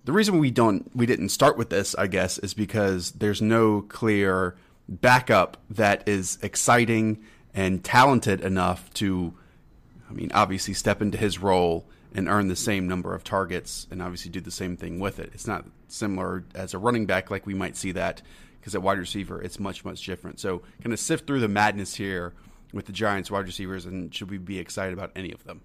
The 0.05 0.13
reason 0.13 0.39
we 0.39 0.49
don't 0.49 0.89
we 0.95 1.05
didn't 1.05 1.29
start 1.29 1.57
with 1.57 1.69
this, 1.69 1.93
I 1.95 2.07
guess, 2.07 2.39
is 2.39 2.53
because 2.53 3.11
there's 3.11 3.41
no 3.41 3.81
clear 3.81 4.55
backup 4.89 5.57
that 5.69 6.07
is 6.07 6.39
exciting 6.41 7.19
and 7.53 7.83
talented 7.83 8.41
enough 8.41 8.91
to, 8.95 9.33
I 10.09 10.13
mean, 10.13 10.31
obviously 10.33 10.73
step 10.73 11.01
into 11.01 11.17
his 11.17 11.39
role 11.39 11.85
and 12.13 12.27
earn 12.27 12.47
the 12.47 12.55
same 12.55 12.87
number 12.87 13.13
of 13.13 13.23
targets 13.23 13.87
and 13.91 14.01
obviously 14.01 14.31
do 14.31 14.41
the 14.41 14.51
same 14.51 14.75
thing 14.75 14.99
with 14.99 15.19
it. 15.19 15.29
It's 15.33 15.47
not 15.47 15.65
similar 15.87 16.43
as 16.55 16.73
a 16.73 16.77
running 16.77 17.05
back 17.05 17.29
like 17.29 17.45
we 17.45 17.53
might 17.53 17.77
see 17.77 17.91
that 17.93 18.21
because 18.59 18.75
at 18.75 18.81
wide 18.81 18.97
receiver 18.97 19.41
it's 19.41 19.59
much 19.59 19.85
much 19.85 20.03
different. 20.05 20.39
So, 20.39 20.63
kind 20.81 20.91
of 20.91 20.99
sift 20.99 21.27
through 21.27 21.39
the 21.39 21.47
madness 21.47 21.95
here 21.95 22.33
with 22.73 22.85
the 22.85 22.91
Giants 22.91 23.29
wide 23.29 23.45
receivers 23.45 23.85
and 23.85 24.13
should 24.13 24.29
we 24.29 24.37
be 24.37 24.59
excited 24.59 24.93
about 24.93 25.11
any 25.15 25.31
of 25.31 25.43
them? 25.43 25.61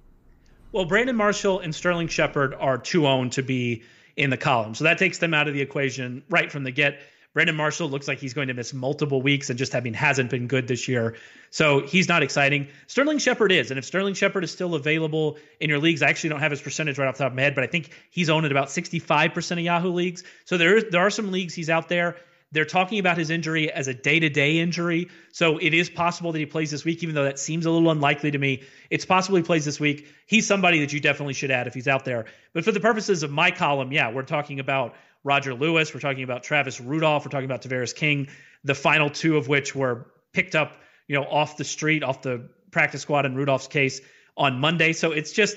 Well, 0.72 0.84
Brandon 0.84 1.16
Marshall 1.16 1.60
and 1.60 1.74
Sterling 1.74 2.08
Shepard 2.08 2.54
are 2.54 2.78
too 2.78 3.06
owned 3.06 3.32
to 3.32 3.42
be 3.42 3.82
in 4.16 4.30
the 4.30 4.36
column. 4.36 4.74
So 4.74 4.84
that 4.84 4.98
takes 4.98 5.18
them 5.18 5.32
out 5.34 5.48
of 5.48 5.54
the 5.54 5.60
equation 5.60 6.22
right 6.28 6.50
from 6.50 6.64
the 6.64 6.70
get. 6.70 7.00
Brandon 7.34 7.56
Marshall 7.56 7.90
looks 7.90 8.06
like 8.06 8.18
he's 8.18 8.32
going 8.32 8.48
to 8.48 8.54
miss 8.54 8.72
multiple 8.72 9.20
weeks 9.20 9.50
and 9.50 9.58
just 9.58 9.72
having 9.72 9.92
hasn't 9.92 10.30
been 10.30 10.46
good 10.46 10.68
this 10.68 10.86
year. 10.88 11.16
So 11.50 11.80
he's 11.80 12.08
not 12.08 12.22
exciting. 12.22 12.68
Sterling 12.86 13.18
Shepard 13.18 13.50
is. 13.50 13.70
And 13.70 13.78
if 13.78 13.84
Sterling 13.84 14.14
Shepard 14.14 14.44
is 14.44 14.52
still 14.52 14.74
available 14.74 15.36
in 15.60 15.68
your 15.68 15.80
leagues, 15.80 16.00
I 16.00 16.08
actually 16.08 16.30
don't 16.30 16.40
have 16.40 16.52
his 16.52 16.62
percentage 16.62 16.96
right 16.96 17.08
off 17.08 17.18
the 17.18 17.24
top 17.24 17.32
of 17.32 17.36
my 17.36 17.42
head, 17.42 17.56
but 17.56 17.64
I 17.64 17.66
think 17.66 17.90
he's 18.10 18.30
owned 18.30 18.46
at 18.46 18.52
about 18.52 18.68
65% 18.68 19.50
of 19.50 19.58
Yahoo 19.58 19.90
leagues. 19.90 20.22
So 20.44 20.56
there, 20.56 20.76
is, 20.76 20.84
there 20.90 21.00
are 21.00 21.10
some 21.10 21.32
leagues 21.32 21.54
he's 21.54 21.70
out 21.70 21.88
there. 21.88 22.16
They're 22.52 22.64
talking 22.64 23.00
about 23.00 23.18
his 23.18 23.30
injury 23.30 23.68
as 23.68 23.88
a 23.88 23.94
day 23.94 24.20
to 24.20 24.28
day 24.28 24.60
injury. 24.60 25.10
So 25.32 25.58
it 25.58 25.74
is 25.74 25.90
possible 25.90 26.30
that 26.30 26.38
he 26.38 26.46
plays 26.46 26.70
this 26.70 26.84
week, 26.84 27.02
even 27.02 27.16
though 27.16 27.24
that 27.24 27.40
seems 27.40 27.66
a 27.66 27.70
little 27.70 27.90
unlikely 27.90 28.30
to 28.30 28.38
me. 28.38 28.62
It's 28.90 29.04
possible 29.04 29.36
he 29.38 29.42
plays 29.42 29.64
this 29.64 29.80
week. 29.80 30.06
He's 30.26 30.46
somebody 30.46 30.78
that 30.80 30.92
you 30.92 31.00
definitely 31.00 31.34
should 31.34 31.50
add 31.50 31.66
if 31.66 31.74
he's 31.74 31.88
out 31.88 32.04
there. 32.04 32.26
But 32.52 32.64
for 32.64 32.70
the 32.70 32.78
purposes 32.78 33.24
of 33.24 33.32
my 33.32 33.50
column, 33.50 33.90
yeah, 33.90 34.12
we're 34.12 34.22
talking 34.22 34.60
about 34.60 34.94
Roger 35.24 35.54
Lewis. 35.54 35.92
We're 35.92 36.00
talking 36.00 36.22
about 36.22 36.44
Travis 36.44 36.80
Rudolph. 36.80 37.24
We're 37.24 37.30
talking 37.30 37.46
about 37.46 37.62
Tavarres 37.62 37.94
King, 37.94 38.28
the 38.62 38.74
final 38.74 39.10
two 39.10 39.36
of 39.36 39.48
which 39.48 39.74
were 39.74 40.06
picked 40.32 40.54
up, 40.54 40.76
you 41.08 41.16
know, 41.16 41.24
off 41.24 41.56
the 41.56 41.64
street, 41.64 42.04
off 42.04 42.22
the 42.22 42.48
practice 42.70 43.02
squad 43.02 43.26
in 43.26 43.34
Rudolph's 43.34 43.66
case 43.66 44.00
on 44.36 44.60
Monday. 44.60 44.92
So 44.92 45.12
it's 45.12 45.32
just 45.32 45.56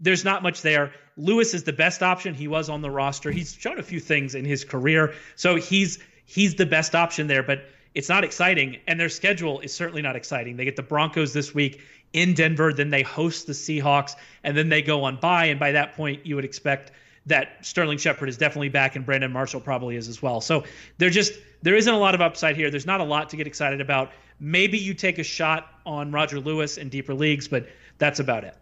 there's 0.00 0.24
not 0.24 0.42
much 0.42 0.62
there. 0.62 0.92
Lewis 1.16 1.52
is 1.52 1.64
the 1.64 1.72
best 1.72 2.02
option. 2.02 2.34
He 2.34 2.46
was 2.46 2.68
on 2.68 2.80
the 2.80 2.90
roster. 2.90 3.30
He's 3.30 3.52
shown 3.52 3.78
a 3.78 3.82
few 3.82 4.00
things 4.00 4.34
in 4.34 4.44
his 4.44 4.64
career. 4.64 5.14
So 5.34 5.56
he's 5.56 5.98
he's 6.24 6.54
the 6.54 6.66
best 6.66 6.94
option 6.94 7.26
there, 7.26 7.42
but 7.42 7.64
it's 7.94 8.08
not 8.08 8.22
exciting. 8.22 8.78
And 8.86 9.00
their 9.00 9.08
schedule 9.08 9.60
is 9.60 9.74
certainly 9.74 10.02
not 10.02 10.14
exciting. 10.14 10.56
They 10.56 10.64
get 10.64 10.76
the 10.76 10.82
Broncos 10.82 11.32
this 11.32 11.52
week 11.52 11.80
in 12.12 12.34
Denver, 12.34 12.72
then 12.72 12.90
they 12.90 13.02
host 13.02 13.46
the 13.46 13.52
Seahawks, 13.52 14.14
and 14.42 14.56
then 14.56 14.68
they 14.68 14.82
go 14.82 15.04
on 15.04 15.18
by. 15.20 15.46
And 15.46 15.60
by 15.60 15.72
that 15.72 15.94
point, 15.94 16.24
you 16.24 16.36
would 16.36 16.44
expect 16.44 16.92
that 17.28 17.64
Sterling 17.64 17.98
Shepard 17.98 18.28
is 18.28 18.36
definitely 18.36 18.68
back 18.68 18.96
and 18.96 19.06
Brandon 19.06 19.32
Marshall 19.32 19.60
probably 19.60 19.96
is 19.96 20.08
as 20.08 20.20
well. 20.20 20.40
So 20.40 20.64
there 20.98 21.10
just 21.10 21.32
there 21.62 21.76
isn't 21.76 21.92
a 21.92 21.98
lot 21.98 22.14
of 22.14 22.20
upside 22.20 22.56
here. 22.56 22.70
There's 22.70 22.86
not 22.86 23.00
a 23.00 23.04
lot 23.04 23.30
to 23.30 23.36
get 23.36 23.46
excited 23.46 23.80
about. 23.80 24.10
Maybe 24.40 24.78
you 24.78 24.94
take 24.94 25.18
a 25.18 25.22
shot 25.22 25.66
on 25.84 26.12
Roger 26.12 26.40
Lewis 26.40 26.76
in 26.76 26.88
deeper 26.88 27.14
leagues, 27.14 27.48
but 27.48 27.68
that's 27.98 28.20
about 28.20 28.44
it. 28.44 28.56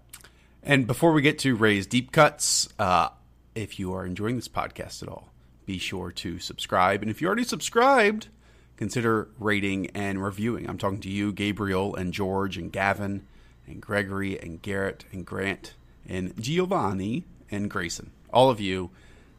And 0.63 0.87
before 0.87 1.13
we 1.13 1.23
get 1.23 1.39
to 1.41 1.55
Ray's 1.55 1.87
deep 1.87 2.13
cuts, 2.13 2.69
uh, 2.79 3.11
if 3.55 3.79
you 3.79 3.93
are 3.95 4.05
enjoying 4.05 4.37
this 4.37 4.49
podcast 4.49 5.03
at 5.03 5.09
all, 5.09 5.31
be 5.65 5.79
sure 5.79 6.11
to 6.13 6.39
subscribe. 6.39 7.03
And 7.03 7.11
if 7.11 7.21
you 7.21 7.27
already 7.27 7.45
subscribed, 7.45 8.29
consider 8.77 9.29
rating 9.39 9.89
and 9.89 10.23
reviewing. 10.23 10.69
I'm 10.69 10.79
talking 10.79 11.01
to 11.01 11.11
you, 11.11 11.33
Gabriel, 11.33 11.95
and 11.95 12.13
George, 12.13 12.57
and 12.57 12.73
Gavin, 12.73 13.27
and 13.67 13.81
Gregory, 13.81 14.41
and 14.41 14.61
Garrett, 14.63 15.05
and 15.13 15.25
Grant, 15.25 15.75
and 16.09 16.35
Giovanni, 16.41 17.25
and 17.51 17.71
Grayson. 17.71 18.11
All 18.33 18.51
of 18.51 18.61
you, 18.61 18.91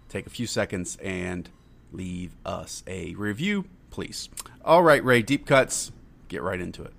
take 0.10 0.28
a 0.28 0.30
few 0.30 0.48
seconds 0.48 0.98
and 1.04 1.50
leave 1.92 2.36
us 2.46 2.84
a 2.88 3.14
review, 3.16 3.66
please. 3.90 4.30
All 4.64 4.84
right, 4.84 5.04
Ray, 5.04 5.22
deep 5.22 5.46
cuts. 5.46 5.92
Get 6.28 6.42
right 6.42 6.60
into 6.60 6.84
it. 6.84 6.94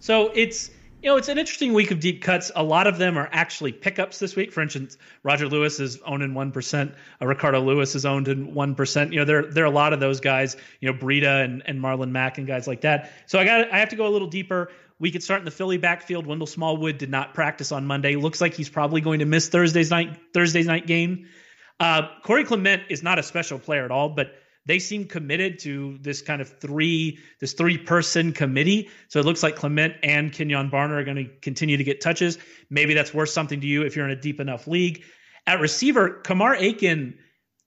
So 0.00 0.30
it's 0.34 0.70
you 1.02 1.10
know 1.10 1.16
it's 1.16 1.28
an 1.28 1.36
interesting 1.36 1.74
week 1.74 1.90
of 1.90 2.00
deep 2.00 2.22
cuts. 2.22 2.50
A 2.56 2.62
lot 2.62 2.86
of 2.86 2.96
them 2.96 3.18
are 3.18 3.28
actually 3.32 3.72
pickups 3.72 4.18
this 4.18 4.34
week. 4.34 4.52
For 4.52 4.62
instance, 4.62 4.96
Roger 5.22 5.48
Lewis 5.48 5.80
is 5.80 5.98
owned 6.06 6.22
in 6.22 6.32
one 6.32 6.50
percent. 6.50 6.94
Uh, 7.20 7.26
Ricardo 7.26 7.60
Louis 7.60 7.94
is 7.94 8.06
owned 8.06 8.28
in 8.28 8.54
one 8.54 8.74
percent. 8.74 9.12
You 9.12 9.18
know 9.20 9.24
there 9.24 9.42
there 9.44 9.64
are 9.64 9.68
a 9.68 9.70
lot 9.70 9.92
of 9.92 10.00
those 10.00 10.20
guys. 10.20 10.56
You 10.80 10.90
know 10.90 10.98
Breida 10.98 11.44
and, 11.44 11.62
and 11.66 11.80
Marlon 11.80 12.10
Mack 12.10 12.38
and 12.38 12.46
guys 12.46 12.66
like 12.66 12.80
that. 12.82 13.12
So 13.26 13.38
I 13.38 13.44
got 13.44 13.70
I 13.72 13.78
have 13.78 13.90
to 13.90 13.96
go 13.96 14.06
a 14.06 14.10
little 14.10 14.28
deeper. 14.28 14.70
We 15.02 15.10
could 15.10 15.24
start 15.24 15.40
in 15.40 15.44
the 15.44 15.50
Philly 15.50 15.78
backfield. 15.78 16.26
Wendell 16.26 16.46
Smallwood 16.46 16.96
did 16.96 17.10
not 17.10 17.34
practice 17.34 17.72
on 17.72 17.84
Monday. 17.84 18.14
Looks 18.14 18.40
like 18.40 18.54
he's 18.54 18.68
probably 18.68 19.00
going 19.00 19.18
to 19.18 19.24
miss 19.24 19.48
Thursday's 19.48 19.90
night 19.90 20.16
Thursday's 20.32 20.68
night 20.68 20.86
game. 20.86 21.26
Uh, 21.80 22.02
Corey 22.22 22.44
Clement 22.44 22.84
is 22.88 23.02
not 23.02 23.18
a 23.18 23.22
special 23.24 23.58
player 23.58 23.84
at 23.84 23.90
all, 23.90 24.10
but 24.10 24.34
they 24.64 24.78
seem 24.78 25.06
committed 25.06 25.58
to 25.58 25.98
this 26.00 26.22
kind 26.22 26.40
of 26.40 26.60
three 26.60 27.18
this 27.40 27.54
three 27.54 27.78
person 27.78 28.32
committee. 28.32 28.90
So 29.08 29.18
it 29.18 29.26
looks 29.26 29.42
like 29.42 29.56
Clement 29.56 29.94
and 30.04 30.30
Kenjon 30.30 30.70
Barner 30.70 31.00
are 31.00 31.04
going 31.04 31.16
to 31.16 31.28
continue 31.40 31.76
to 31.76 31.84
get 31.84 32.00
touches. 32.00 32.38
Maybe 32.70 32.94
that's 32.94 33.12
worth 33.12 33.30
something 33.30 33.60
to 33.60 33.66
you 33.66 33.82
if 33.82 33.96
you're 33.96 34.04
in 34.04 34.12
a 34.12 34.20
deep 34.20 34.38
enough 34.38 34.68
league. 34.68 35.02
At 35.48 35.58
receiver, 35.58 36.20
Kamar 36.20 36.54
Aiken, 36.54 37.18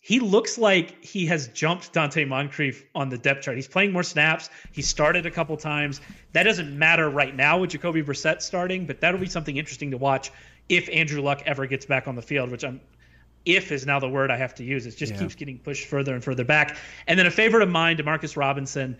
he 0.05 0.19
looks 0.19 0.59
like 0.59 1.03
he 1.03 1.25
has 1.25 1.47
jumped 1.47 1.91
Donte 1.91 2.27
Moncrief 2.27 2.85
on 2.93 3.09
the 3.09 3.17
depth 3.17 3.41
chart. 3.41 3.57
He's 3.57 3.67
playing 3.67 3.91
more 3.91 4.03
snaps. 4.03 4.51
He 4.71 4.83
started 4.83 5.25
a 5.25 5.31
couple 5.31 5.57
times. 5.57 5.99
That 6.33 6.43
doesn't 6.43 6.77
matter 6.77 7.09
right 7.09 7.35
now 7.35 7.57
with 7.57 7.71
Jacoby 7.71 8.03
Brissett 8.03 8.43
starting, 8.43 8.85
but 8.85 9.01
that'll 9.01 9.19
be 9.19 9.25
something 9.25 9.57
interesting 9.57 9.89
to 9.89 9.97
watch 9.97 10.31
if 10.69 10.87
Andrew 10.93 11.23
Luck 11.23 11.41
ever 11.47 11.65
gets 11.65 11.87
back 11.87 12.07
on 12.07 12.13
the 12.13 12.21
field, 12.21 12.51
which 12.51 12.63
I'm 12.63 12.81
if 13.45 13.71
is 13.71 13.87
now 13.87 13.99
the 13.99 14.07
word 14.07 14.29
I 14.29 14.37
have 14.37 14.53
to 14.55 14.63
use. 14.63 14.85
It 14.85 14.95
just 14.95 15.13
Yeah. 15.13 15.21
keeps 15.21 15.33
getting 15.33 15.57
pushed 15.57 15.87
further 15.87 16.13
and 16.13 16.23
further 16.23 16.43
back. 16.43 16.77
And 17.07 17.17
then 17.17 17.25
a 17.25 17.31
favorite 17.31 17.63
of 17.63 17.69
mine, 17.69 17.97
Demarcus 17.97 18.37
Robinson, 18.37 18.95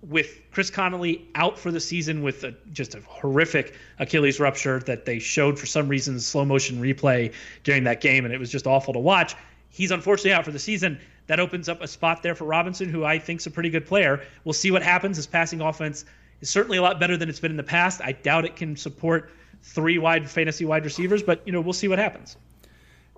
with 0.00 0.40
Chris 0.52 0.70
Conley 0.70 1.28
out 1.34 1.58
for 1.58 1.70
the 1.70 1.80
season 1.80 2.22
with 2.22 2.44
a, 2.44 2.54
just 2.72 2.94
a 2.94 3.00
horrific 3.06 3.74
Achilles 3.98 4.40
rupture 4.40 4.80
that 4.86 5.04
they 5.04 5.18
showed 5.18 5.58
for 5.58 5.66
some 5.66 5.86
reason 5.86 6.18
slow 6.18 6.46
motion 6.46 6.80
replay 6.80 7.34
during 7.62 7.84
that 7.84 8.00
game, 8.00 8.24
and 8.24 8.32
it 8.32 8.40
was 8.40 8.50
just 8.50 8.66
awful 8.66 8.94
to 8.94 9.00
watch. 9.00 9.34
He's 9.68 9.90
unfortunately 9.90 10.32
out 10.32 10.44
for 10.44 10.52
the 10.52 10.58
season. 10.58 11.00
That 11.26 11.40
opens 11.40 11.68
up 11.68 11.82
a 11.82 11.88
spot 11.88 12.22
there 12.22 12.34
for 12.34 12.44
Robinson, 12.44 12.88
who 12.88 13.04
I 13.04 13.18
think 13.18 13.40
is 13.40 13.46
a 13.46 13.50
pretty 13.50 13.70
good 13.70 13.86
player. 13.86 14.22
We'll 14.44 14.52
see 14.52 14.70
what 14.70 14.82
happens. 14.82 15.16
His 15.16 15.26
passing 15.26 15.60
offense 15.60 16.04
is 16.40 16.50
certainly 16.50 16.78
a 16.78 16.82
lot 16.82 17.00
better 17.00 17.16
than 17.16 17.28
it's 17.28 17.40
been 17.40 17.50
in 17.50 17.56
the 17.56 17.62
past. 17.62 18.00
I 18.02 18.12
doubt 18.12 18.44
it 18.44 18.56
can 18.56 18.76
support 18.76 19.30
three 19.62 19.98
wide 19.98 20.30
fantasy 20.30 20.64
wide 20.64 20.84
receivers, 20.84 21.22
but 21.22 21.42
you 21.44 21.52
know 21.52 21.60
we'll 21.60 21.72
see 21.72 21.88
what 21.88 21.98
happens. 21.98 22.36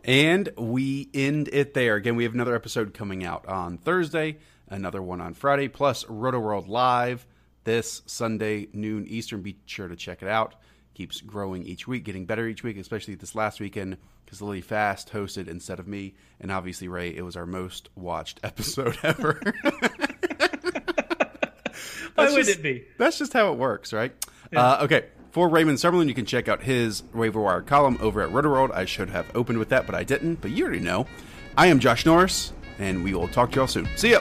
And 0.05 0.49
we 0.57 1.11
end 1.13 1.49
it 1.53 1.75
there. 1.75 1.97
Again, 1.97 2.17
we 2.17 2.25
have 2.25 2.35
another 2.35 2.55
episode 2.55 2.95
coming 2.95 3.25
out 3.25 3.47
on 3.47 3.79
Thursday, 3.79 4.39
another 4.69 5.03
one 5.03 5.21
on 5.21 5.35
Friday, 5.35 5.69
plus 5.69 6.05
Rotoworld 6.05 6.69
Live 6.69 7.27
this 7.65 8.03
Sunday, 8.07 8.69
noon 8.73 9.07
Eastern. 9.07 9.43
Be 9.43 9.57
sure 9.67 9.89
to 9.89 9.97
check 9.97 10.23
it 10.23 10.29
out. 10.29 10.55
Keeps 10.99 11.21
growing 11.21 11.63
each 11.65 11.87
week, 11.87 12.03
getting 12.03 12.25
better 12.27 12.49
each 12.49 12.65
week, 12.65 12.77
especially 12.77 13.15
this 13.15 13.37
last 13.37 13.61
weekend 13.61 13.99
because 14.25 14.43
Lily 14.43 14.61
Fast 14.61 15.13
hosted 15.13 15.47
instead 15.47 15.79
of 15.79 15.87
me. 15.87 16.15
And 16.41 16.51
obviously, 16.51 16.89
Ray, 16.89 17.11
it 17.15 17.23
was 17.23 17.37
our 17.37 17.47
most 17.47 17.89
watched 17.95 18.41
episode 18.43 18.99
ever. 19.05 19.41
Why 22.17 22.31
would 22.33 22.35
just- 22.47 22.51
it 22.59 22.63
be? 22.65 22.85
That's 22.99 23.17
just 23.17 23.33
how 23.33 23.53
it 23.53 23.59
works, 23.61 23.93
right? 23.93 24.13
Uh, 24.53 24.79
okay. 24.83 25.05
For 25.31 25.49
Raymond 25.49 25.79
Summerlin, 25.79 26.09
you 26.09 26.15
can 26.15 26.27
check 26.27 26.49
out 26.49 26.63
his 26.65 27.05
waiver 27.15 27.41
wire 27.41 27.63
column 27.63 27.97
over 28.01 28.21
at 28.21 28.31
Rotoworld. 28.31 28.73
I 28.75 28.85
should 28.85 29.11
have 29.11 29.27
opened 29.37 29.61
with 29.61 29.69
that, 29.69 29.87
but 29.87 29.95
I 29.95 30.03
didn't. 30.03 30.41
But 30.41 30.51
you 30.51 30.65
already 30.65 30.81
know. 30.81 31.07
I 31.57 31.69
am 31.69 31.79
Josh 31.79 32.05
Norris, 32.07 32.53
and 32.81 33.05
we 33.05 33.15
will 33.15 33.29
talk 33.29 33.53
to 33.53 33.57
y'all 33.61 33.69
soon. 33.69 33.89
See 33.97 34.11
ya. 34.11 34.21